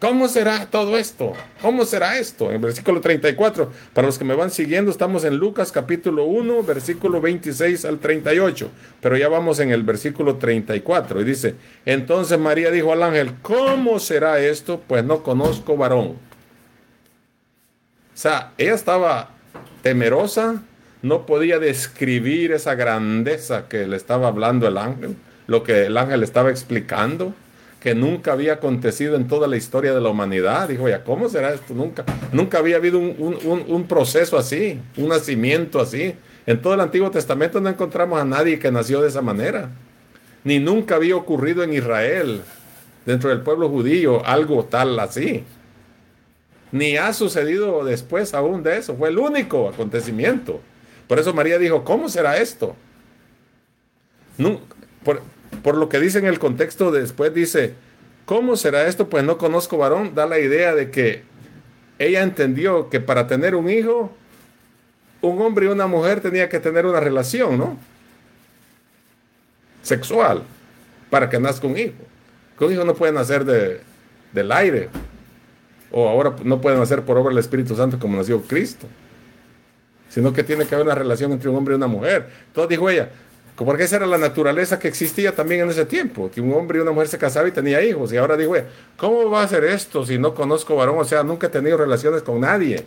[0.00, 1.34] ¿Cómo será todo esto?
[1.60, 2.50] ¿Cómo será esto?
[2.50, 7.20] En versículo 34, para los que me van siguiendo, estamos en Lucas capítulo 1, versículo
[7.20, 8.70] 26 al 38,
[9.02, 13.98] pero ya vamos en el versículo 34 y dice, entonces María dijo al ángel, ¿cómo
[13.98, 14.80] será esto?
[14.86, 16.12] Pues no conozco varón.
[16.12, 16.16] O
[18.14, 19.32] sea, ella estaba
[19.82, 20.62] temerosa,
[21.02, 26.22] no podía describir esa grandeza que le estaba hablando el ángel, lo que el ángel
[26.22, 27.34] estaba explicando
[27.80, 30.68] que nunca había acontecido en toda la historia de la humanidad.
[30.68, 31.72] Dijo, ya, ¿cómo será esto?
[31.72, 36.14] Nunca, nunca había habido un, proceso así, un nacimiento así.
[36.46, 39.70] En todo el Antiguo Testamento no encontramos a nadie que nació de esa manera.
[40.44, 42.42] Ni nunca había ocurrido en Israel,
[43.06, 45.44] dentro del pueblo judío, algo tal así.
[46.72, 48.94] Ni ha sucedido después aún de eso.
[48.94, 50.60] Fue el único acontecimiento.
[51.08, 52.76] Por eso María dijo, ¿cómo será esto?
[55.02, 55.22] Por,
[55.62, 57.74] por lo que dice en el contexto después, dice,
[58.24, 59.08] ¿cómo será esto?
[59.08, 60.14] Pues no conozco varón.
[60.14, 61.22] Da la idea de que
[61.98, 64.12] ella entendió que para tener un hijo,
[65.20, 67.78] un hombre y una mujer tenía que tener una relación, ¿no?
[69.82, 70.44] Sexual,
[71.10, 72.02] para que nazca un hijo.
[72.58, 73.80] Que un hijo no puede nacer de,
[74.32, 74.88] del aire,
[75.90, 78.86] o ahora no puede nacer por obra del Espíritu Santo como nació Cristo,
[80.08, 82.28] sino que tiene que haber una relación entre un hombre y una mujer.
[82.46, 83.10] Entonces dijo ella,
[83.56, 86.82] porque esa era la naturaleza que existía también en ese tiempo, que un hombre y
[86.82, 88.12] una mujer se casaban y tenía hijos.
[88.12, 88.54] Y ahora digo,
[88.96, 90.98] ¿cómo va a ser esto si no conozco varón?
[90.98, 92.86] O sea, nunca he tenido relaciones con nadie.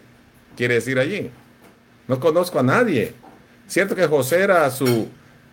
[0.58, 1.30] Quiere decir allí.
[2.08, 3.13] No conozco a nadie.
[3.67, 5.08] Cierto que José era su,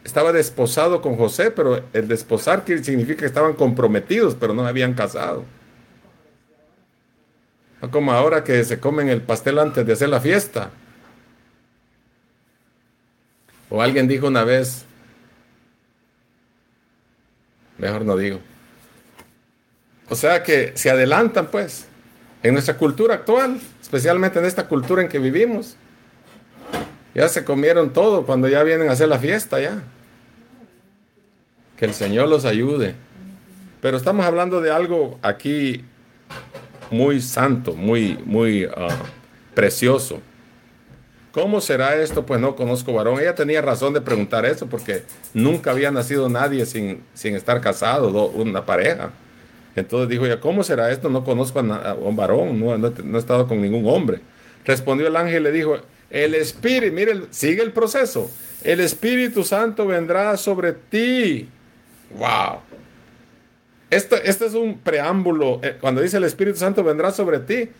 [0.04, 5.44] estaba desposado con José, pero el desposar significa que estaban comprometidos, pero no habían casado.
[7.82, 10.70] No como ahora que se comen el pastel antes de hacer la fiesta.
[13.68, 14.84] O alguien dijo una vez,
[17.80, 18.38] Mejor no digo.
[20.08, 21.86] O sea que se adelantan pues
[22.42, 25.76] en nuestra cultura actual, especialmente en esta cultura en que vivimos.
[27.14, 29.82] Ya se comieron todo cuando ya vienen a hacer la fiesta ya.
[31.76, 32.94] Que el Señor los ayude.
[33.80, 35.84] Pero estamos hablando de algo aquí
[36.90, 38.88] muy santo, muy, muy ah,
[39.54, 40.20] precioso.
[41.32, 42.26] ¿Cómo será esto?
[42.26, 43.20] Pues no conozco varón.
[43.20, 48.08] Ella tenía razón de preguntar eso porque nunca había nacido nadie sin, sin estar casado,
[48.30, 49.10] una pareja.
[49.76, 51.08] Entonces dijo ella, ¿cómo será esto?
[51.08, 54.20] No conozco a, un varón, no, he estado con ningún hombre.
[54.64, 55.76] Respondió el ángel y le dijo,
[56.10, 58.28] el Espíritu, mire, sigue el proceso.
[58.64, 61.48] El Espíritu Santo vendrá sobre ti.
[62.18, 62.58] ¡Wow!
[63.88, 65.60] Esto, este es un preámbulo.
[65.62, 67.70] Eh, cuando dice el Espíritu Santo vendrá sobre ti,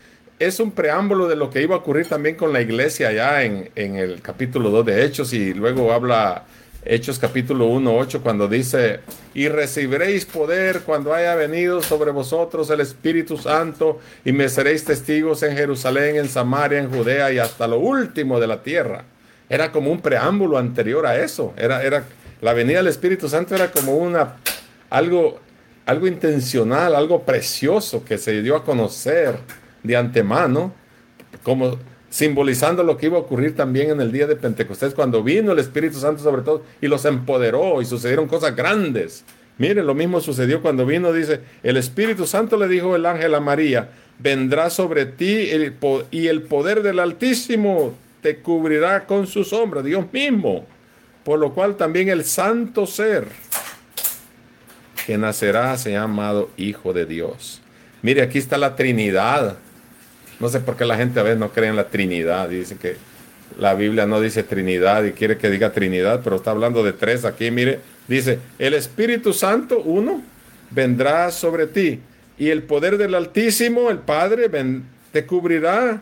[0.40, 3.68] es un preámbulo de lo que iba a ocurrir también con la iglesia allá en,
[3.76, 6.44] el capítulo 2 de Hechos y luego habla
[6.82, 9.00] Hechos capítulo 1, 8 cuando dice,
[9.34, 15.42] y recibiréis poder cuando haya venido sobre vosotros el Espíritu Santo y me seréis testigos
[15.42, 19.04] en Jerusalén, en Samaria, en Judea y hasta lo último de la tierra.
[19.46, 21.52] Era como un preámbulo anterior a eso.
[21.58, 22.04] Era, era,
[22.40, 24.36] la venida del Espíritu Santo era como una,
[24.88, 25.38] algo,
[25.84, 30.72] algo intencional, algo precioso que se dio a conocer de antemano,
[31.42, 31.78] como
[32.10, 35.58] simbolizando lo que iba a ocurrir también en el día de Pentecostés, cuando vino el
[35.58, 39.24] Espíritu Santo sobre todo y los empoderó y sucedieron cosas grandes.
[39.58, 43.40] Mire, lo mismo sucedió cuando vino, dice, el Espíritu Santo le dijo el ángel a
[43.40, 45.50] María, vendrá sobre ti
[46.10, 50.66] y el poder del Altísimo te cubrirá con su sombra, Dios mismo,
[51.24, 53.26] por lo cual también el santo ser
[55.06, 57.60] que nacerá se ha llamado Hijo de Dios.
[58.02, 59.58] Mire, aquí está la Trinidad.
[60.40, 62.48] No sé por qué la gente a veces no cree en la Trinidad.
[62.48, 62.96] Dice que
[63.58, 67.24] la Biblia no dice Trinidad y quiere que diga Trinidad, pero está hablando de tres
[67.24, 67.50] aquí.
[67.50, 70.22] Mire, dice, el Espíritu Santo, uno,
[70.70, 72.00] vendrá sobre ti
[72.40, 74.50] y el poder del Altísimo, el Padre,
[75.12, 76.00] te cubrirá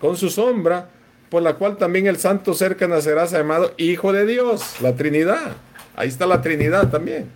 [0.00, 0.88] con su sombra,
[1.28, 5.52] por la cual también el santo que nacerá llamado Hijo de Dios, la Trinidad.
[5.94, 7.26] Ahí está la Trinidad también.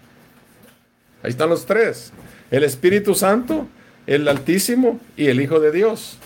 [1.22, 2.10] Ahí están los tres.
[2.50, 3.66] El Espíritu Santo,
[4.06, 6.18] el Altísimo y el Hijo de Dios.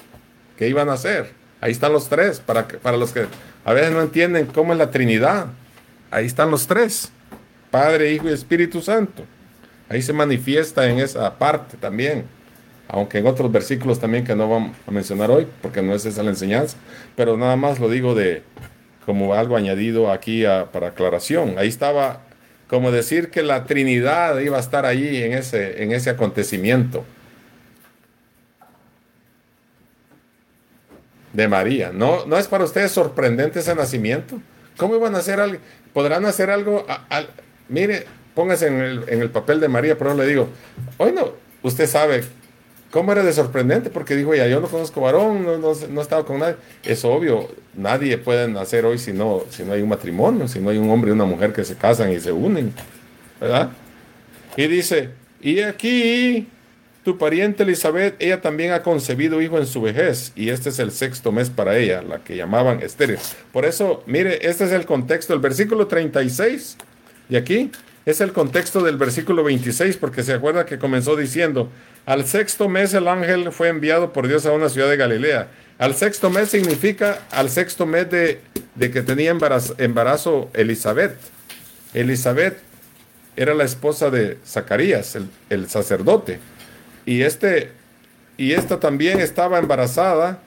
[0.63, 1.27] ¿Qué iban a hacer?
[1.61, 3.25] Ahí están los tres, para, para los que
[3.65, 5.47] a veces no entienden cómo es la Trinidad.
[6.09, 7.11] Ahí están los tres.
[7.73, 9.25] Padre, Hijo y Espíritu Santo.
[9.89, 12.27] Ahí se manifiesta en esa parte también.
[12.87, 16.23] Aunque en otros versículos también que no vamos a mencionar hoy, porque no es esa
[16.23, 16.77] la enseñanza.
[17.17, 18.45] Pero nada más lo digo de
[19.05, 21.59] como algo añadido aquí para aclaración.
[21.59, 22.21] Ahí estaba
[22.69, 27.05] como decir que la Trinidad iba a estar allí en ese, en ese acontecimiento
[31.33, 31.91] de María.
[31.93, 34.41] ¿No, ¿No es para ustedes sorprendente ese nacimiento?
[34.77, 35.59] ¿Cómo iban a hacer algo?
[35.93, 36.87] ¿Podrán hacer algo?
[37.69, 40.49] mire, póngase en el, en el, papel de María, pero no le digo,
[40.99, 42.25] hoy no, usted sabe
[42.93, 43.89] ¿Cómo era de sorprendente?
[43.89, 46.57] Porque dijo, ya yo no conozco varón, no, no, no he estado con nadie.
[46.85, 50.69] Es obvio, nadie puede nacer hoy si no, si no hay un matrimonio, si no
[50.69, 52.75] hay un hombre y una mujer que se casan y se unen.
[53.41, 53.71] ¿Verdad?
[54.59, 55.09] Y dice,
[55.41, 56.47] y aquí
[57.05, 60.93] tu pariente Elizabeth, ella también ha concebido hijo en su vejez, y este es el
[60.93, 63.19] sexto mes para ella, la que llamaban estéril.
[63.53, 66.77] Por eso, mire, este es el contexto, el versículo 36,
[67.29, 67.71] y aquí
[68.05, 71.71] es el contexto del versículo 26, porque se acuerda que comenzó diciendo,
[72.05, 75.49] al sexto mes el ángel fue enviado por Dios a una ciudad de Galilea.
[75.79, 78.41] Al sexto mes significa al sexto mes de,
[78.79, 79.31] que tenía
[79.79, 81.17] embarazo, Elizabeth.
[81.95, 82.57] Elizabeth
[83.37, 85.17] era la esposa de Zacarías,
[85.49, 86.39] el, sacerdote.
[87.05, 87.73] Y, este,
[88.37, 90.41] y esta también estaba embarazada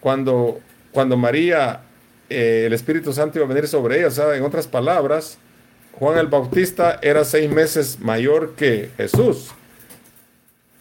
[0.00, 0.60] cuando,
[0.92, 1.80] cuando María,
[2.28, 4.08] eh, el Espíritu Santo iba a venir sobre ella.
[4.08, 5.38] O sea, en otras palabras,
[5.92, 9.50] Juan el Bautista era seis meses mayor que Jesús.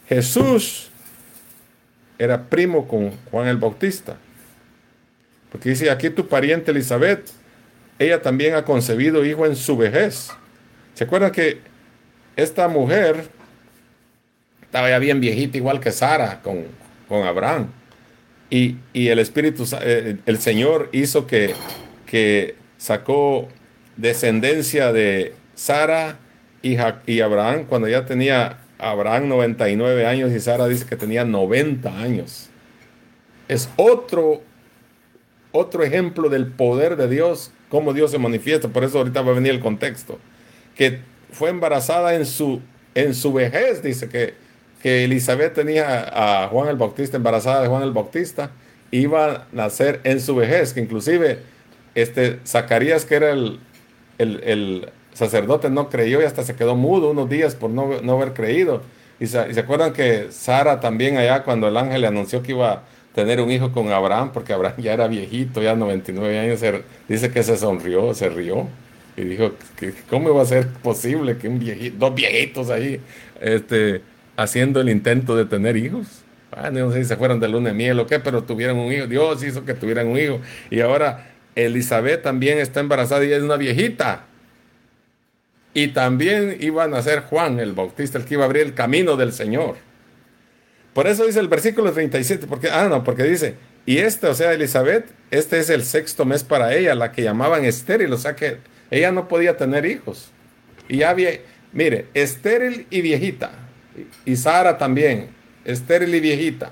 [0.07, 0.89] Jesús
[2.17, 4.17] era primo con Juan el Bautista.
[5.51, 7.29] Porque dice, aquí tu pariente Elizabeth,
[7.97, 10.29] ella también ha concebido hijo en su vejez.
[10.93, 11.61] ¿Se acuerdan que
[12.35, 13.29] esta mujer
[14.75, 16.65] estaba ya bien viejita, igual que Sara con,
[17.07, 17.67] con Abraham?
[18.49, 21.53] Y, el Espíritu, eh, el Señor hizo que,
[22.05, 23.47] que sacó
[23.95, 26.19] descendencia de Sara
[26.61, 26.75] y,
[27.07, 32.49] y Abraham cuando ya tenía Abraham 99 años y Sara dice que tenía 90 años.
[33.47, 34.41] Es otro,
[35.53, 38.67] otro ejemplo del poder de Dios, cómo Dios se manifiesta.
[38.67, 40.19] Por eso ahorita va a venir el contexto.
[40.75, 40.99] Que
[41.31, 42.59] fue embarazada en su,
[42.93, 44.44] en su vejez, dice que,
[44.85, 48.51] que Elizabeth tenía a Juan el Bautista, embarazada de Juan el Bautista,
[48.91, 51.39] iba a nacer en su vejez, que inclusive
[51.95, 53.59] este, Zacarías, que era el,
[54.19, 58.33] el, sacerdote no creyó y hasta se quedó mudo unos días por no, no haber
[58.35, 58.83] creído.
[59.19, 62.83] Y se, acuerdan que Sara también allá cuando el ángel le anunció que iba a
[63.15, 66.61] tener un hijo con Abraham, porque Abraham ya era viejito, ya 99 años,
[67.09, 68.67] dice que se sonrió, se rió
[69.17, 69.53] y dijo,
[70.11, 73.01] ¿cómo iba a ser posible que un viejito, dos viejitos ahí,
[73.41, 74.03] este,
[74.35, 76.23] haciendo el intento de tener hijos?
[76.71, 79.07] no sé si se fueron de luna de miel o qué, pero tuvieron un hijo.
[79.07, 80.39] Dios hizo que tuvieran un hijo.
[80.69, 84.25] Y ahora Elizabeth también está embarazada y es una viejita.
[85.73, 89.17] Y también iba a nacer Juan el Bautista, el que iba a abrir el camino
[89.17, 89.75] del Señor.
[90.93, 93.55] Por eso dice el versículo 37, porque, ah, no, porque dice,
[93.85, 97.65] y este, o sea, Elizabeth, este es el sexto mes para ella, la que llamaban
[97.65, 98.59] estéril, o sea que
[98.89, 100.31] ella no podía tener hijos.
[100.87, 101.31] Y ya había,
[101.73, 103.64] mire, estéril y viejita.
[104.25, 105.29] Y Sara también,
[105.63, 106.71] estéril y viejita.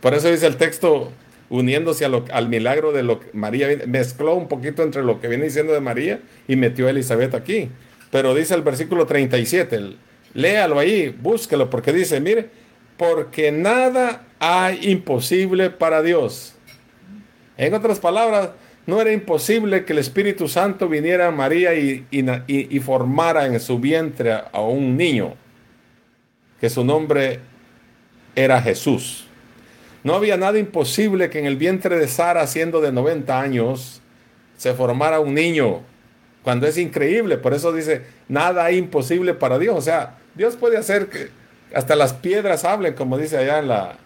[0.00, 1.12] Por eso dice el texto
[1.48, 5.72] uniéndose al milagro de lo que María mezcló un poquito entre lo que viene diciendo
[5.72, 7.68] de María y metió a Elizabeth aquí.
[8.10, 9.96] Pero dice el versículo 37,
[10.34, 12.48] léalo ahí, búsquelo, porque dice, mire,
[12.96, 16.54] porque nada hay imposible para Dios.
[17.56, 18.50] En otras palabras,
[18.86, 24.32] no era imposible que el Espíritu Santo viniera a María y formara en su vientre
[24.32, 25.34] a un niño,
[26.62, 27.40] que su nombre
[28.36, 29.26] era Jesús.
[30.04, 34.00] No había nada imposible que en el vientre de Sara, siendo de 90 años,
[34.56, 35.80] se formara un niño.
[36.44, 39.76] Cuando es increíble, por eso dice, nada imposible para Dios.
[39.76, 41.30] O sea, Dios puede hacer que
[41.74, 43.96] hasta las piedras hablen, como dice allá en, la,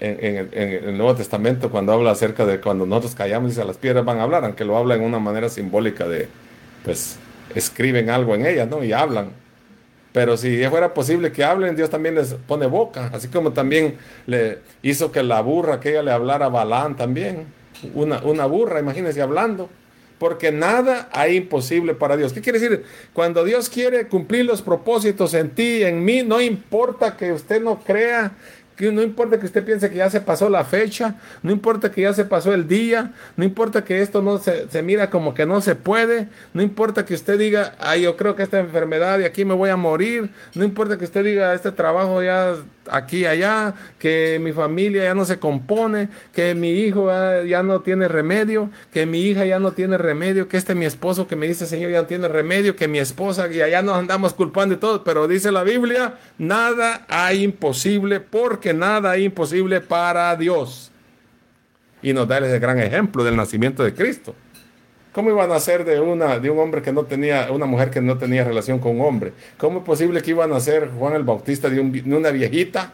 [0.00, 4.20] en, el Nuevo Testamento, cuando habla acerca de cuando nosotros callamos, dice, las piedras van
[4.20, 6.28] a hablar, aunque lo habla en una manera simbólica de,
[6.82, 7.18] pues,
[7.54, 8.82] escriben algo en ellas, ¿no?
[8.82, 9.49] Y hablan.
[10.12, 13.10] Pero si fuera posible que hablen, Dios también les pone boca.
[13.12, 13.96] Así como también
[14.26, 17.46] le hizo que la burra, que ella le hablara a Balán también.
[17.94, 19.68] Una, una burra, imagínense hablando.
[20.18, 22.32] Porque nada hay imposible para Dios.
[22.32, 22.84] ¿Qué quiere decir?
[23.14, 27.78] Cuando Dios quiere cumplir los propósitos en ti, en mí, no importa que usted no
[27.78, 28.32] crea
[28.78, 32.14] no importa que usted piense que ya se pasó la fecha, no importa que ya
[32.14, 35.60] se pasó el día, no importa que esto no se, se mira como que no
[35.60, 39.44] se puede, no importa que usted diga, ay, yo creo que esta enfermedad y aquí
[39.44, 42.54] me voy a morir, no importa que usted diga, este trabajo ya
[42.90, 47.10] aquí allá, que mi familia ya no se compone, que mi hijo
[47.44, 51.26] ya, no tiene remedio, que mi hija ya no tiene remedio, que este mi esposo
[51.26, 54.34] que me dice Señor ya no tiene remedio, que mi esposa y allá nos andamos
[54.34, 60.34] culpando de todo, pero dice la Biblia, nada hay imposible porque nada hay imposible para
[60.36, 60.90] Dios.
[62.02, 64.34] Y nos da ese gran ejemplo del nacimiento de Cristo.
[65.12, 68.00] ¿Cómo iban a ser de, una, de un hombre que no tenía, una mujer que
[68.00, 69.32] no tenía relación con un hombre?
[69.58, 72.92] ¿Cómo es posible que iban a ser Juan el Bautista de, una viejita?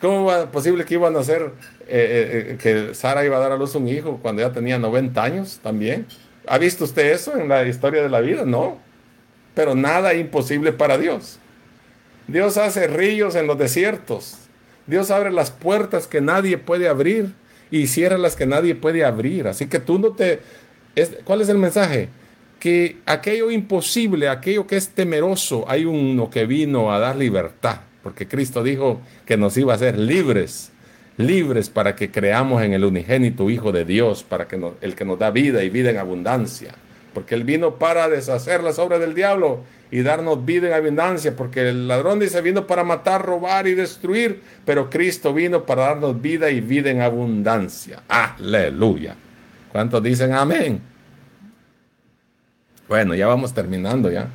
[0.00, 1.48] ¿Cómo es posible que iban a ser eh,
[1.88, 5.22] eh, eh, que Sara iba a dar a luz un hijo cuando ya tenía 90
[5.22, 6.06] años también?
[6.46, 8.44] ¿Ha visto usted eso en la historia de la vida?
[8.44, 8.78] No.
[9.54, 11.40] Pero nada imposible para Dios.
[12.28, 14.38] Dios hace ríos en los desiertos.
[14.86, 17.34] Dios abre las puertas que nadie puede abrir
[17.72, 19.48] y cierra las que nadie puede abrir.
[19.48, 20.40] Así que tú no te
[21.24, 22.08] ¿Cuál es el mensaje?
[22.58, 28.26] Que aquello imposible, aquello que es temeroso, hay uno que vino a dar libertad, porque
[28.26, 30.72] Cristo dijo que nos iba a hacer libres,
[31.18, 35.18] libres para que creamos en el unigénito Hijo de Dios, para que el que nos
[35.18, 36.74] da vida y vida en abundancia,
[37.12, 41.68] porque Él vino para deshacer las obras del diablo y darnos vida en abundancia, porque
[41.68, 46.50] el ladrón dice vino para matar, robar y destruir, pero Cristo vino para darnos vida
[46.50, 48.02] y vida en abundancia.
[48.08, 49.16] Aleluya.
[49.72, 50.80] ¿Cuántos dicen amén?
[52.88, 54.28] Bueno, ya vamos terminando ya.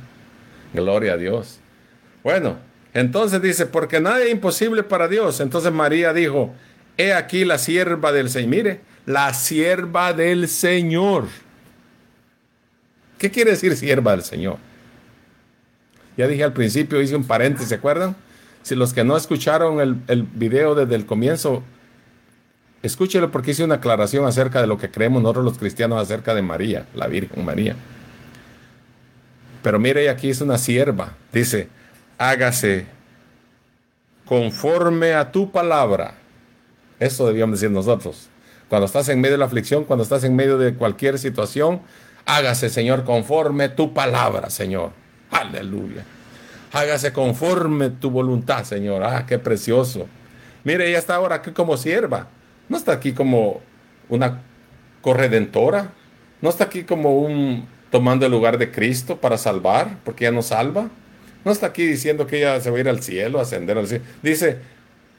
[0.72, 1.58] Gloria a Dios.
[2.22, 2.58] Bueno,
[2.94, 5.40] entonces dice, porque nada es imposible para Dios.
[5.40, 6.54] Entonces María dijo,
[6.96, 8.50] he aquí la sierva del Señor.
[8.50, 11.26] Mire, la sierva del Señor.
[13.18, 14.58] ¿Qué quiere decir sierva del Señor?
[16.16, 18.14] Ya dije al principio, hice un paréntesis, ¿se acuerdan?
[18.62, 21.62] Si los que no escucharon el, el video desde el comienzo,
[22.82, 26.42] Escúchelo porque hice una aclaración acerca de lo que creemos nosotros los cristianos acerca de
[26.42, 27.76] María, la Virgen María.
[29.62, 31.12] Pero mire, aquí es una sierva.
[31.32, 31.68] Dice,
[32.18, 32.86] hágase
[34.24, 36.14] conforme a tu palabra.
[36.98, 38.28] Eso debíamos decir nosotros.
[38.68, 41.82] Cuando estás en medio de la aflicción, cuando estás en medio de cualquier situación,
[42.26, 44.90] hágase, Señor, conforme tu palabra, Señor.
[45.30, 46.04] Aleluya.
[46.72, 49.04] Hágase conforme tu voluntad, Señor.
[49.04, 50.08] Ah, qué precioso.
[50.64, 52.28] Mire, ella está ahora aquí como sierva.
[52.72, 53.60] No está aquí como
[54.08, 54.40] una
[55.02, 55.92] corredentora.
[56.40, 60.46] No está aquí como un tomando el lugar de Cristo para salvar, porque ella nos
[60.46, 60.88] salva.
[61.44, 64.04] No está aquí diciendo que ella se va a ir al cielo, ascender al cielo.
[64.22, 64.56] Dice,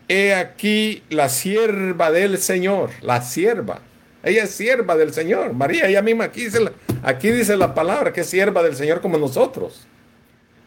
[0.07, 3.81] he aquí la sierva del Señor, la sierva.
[4.23, 5.53] Ella es sierva del Señor.
[5.53, 6.71] María, ella misma aquí dice, la,
[7.03, 9.85] aquí dice la palabra que es sierva del Señor como nosotros.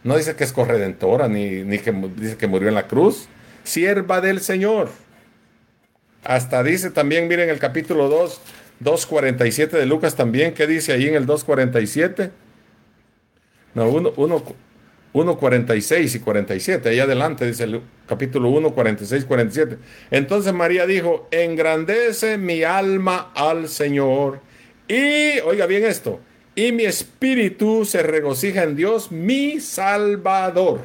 [0.04, 3.26] No dice que es corredentora, ni, ni que dice que murió en la cruz.
[3.64, 4.88] Sierva del Señor.
[6.26, 8.40] Hasta dice también, miren el capítulo 2,
[8.82, 12.32] 2.47 de Lucas también, ¿qué dice ahí en el 2.47?
[13.74, 19.78] No, 1.46 y 47, ahí adelante dice el capítulo 1, 46, 47.
[20.10, 24.40] Entonces María dijo, engrandece mi alma al Señor.
[24.88, 26.18] Y, oiga bien esto,
[26.56, 30.80] y mi espíritu se regocija en Dios, mi Salvador.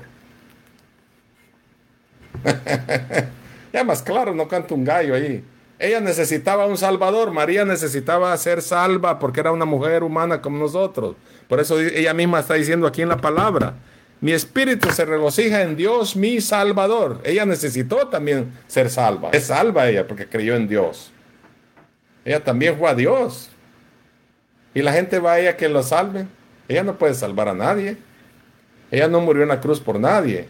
[3.73, 5.43] Ya más claro, no canta un gallo ahí.
[5.79, 11.15] Ella necesitaba un salvador, María necesitaba ser salva porque era una mujer humana como nosotros.
[11.47, 13.73] Por eso ella misma está diciendo aquí en la palabra,
[14.19, 17.19] mi espíritu se regocija en Dios, mi salvador.
[17.23, 19.31] Ella necesitó también ser salva.
[19.31, 21.11] Es salva ella porque creyó en Dios.
[22.23, 23.49] Ella también fue a Dios.
[24.75, 26.27] Y la gente va a ella que lo salve.
[26.67, 27.97] Ella no puede salvar a nadie.
[28.91, 30.47] Ella no murió en la cruz por nadie.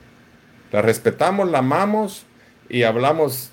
[0.73, 2.25] La respetamos, la amamos
[2.71, 3.51] y hablamos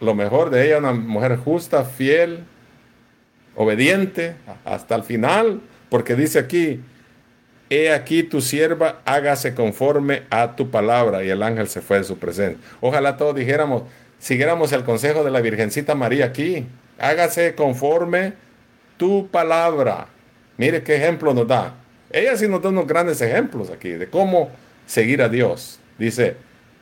[0.00, 2.44] lo mejor de ella, una mujer justa, fiel,
[3.56, 6.80] obediente hasta el final, porque dice aquí,
[7.68, 12.04] he aquí tu sierva, hágase conforme a tu palabra, y el ángel se fue de
[12.04, 12.64] su presencia.
[12.80, 13.82] Ojalá todos dijéramos,
[14.20, 16.64] siguiéramos el consejo de la Virgencita María aquí.
[17.00, 18.34] Hágase conforme
[18.96, 20.06] tu palabra.
[20.58, 21.74] Mire qué ejemplo nos da.
[22.12, 24.50] Ella sí nos da unos grandes ejemplos aquí de cómo
[24.86, 25.80] seguir a Dios.
[25.98, 26.36] Dice,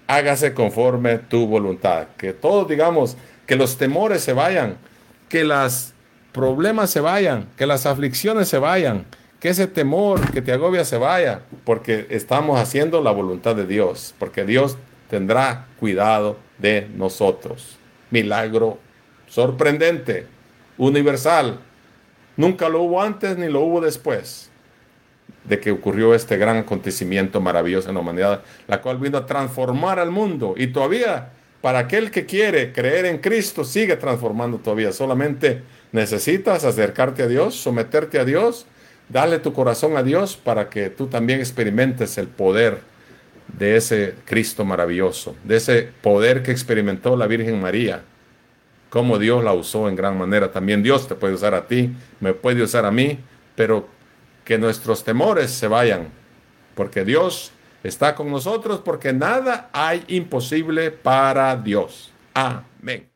[0.07, 2.09] hágase conforme tu voluntad.
[2.17, 4.77] Que todos digamos, que los temores se vayan,
[5.29, 5.93] que los
[6.33, 9.05] problemas se vayan, que las aflicciones se vayan,
[9.41, 14.15] que ese temor que te agobia se vaya, porque estamos haciendo la voluntad de Dios,
[14.19, 14.79] porque Dios
[15.11, 17.77] tendrá cuidado de nosotros.
[18.11, 18.79] Milagro
[19.27, 20.27] sorprendente,
[20.79, 21.59] universal.
[22.37, 24.52] Nunca lo hubo antes ni lo hubo después
[25.45, 29.99] de que ocurrió este gran acontecimiento maravilloso en la humanidad, la cual vino a transformar
[29.99, 31.31] al mundo y todavía
[31.61, 34.93] para aquel que quiere creer en Cristo sigue transformando todavía.
[34.93, 35.63] Solamente
[35.93, 38.67] necesitas acercarte a Dios, someterte a Dios,
[39.09, 42.81] darle tu corazón a Dios para que tú también experimentes el poder
[43.47, 48.03] de ese Cristo maravilloso, de ese poder que experimentó la Virgen María,
[48.91, 50.51] cómo Dios la usó en gran manera.
[50.51, 53.19] También Dios te puede usar a ti, me puede usar a mí,
[53.55, 53.89] pero
[54.45, 56.09] que nuestros temores se vayan,
[56.75, 62.13] porque Dios está con nosotros, porque nada hay imposible para Dios.
[62.35, 63.12] Amén.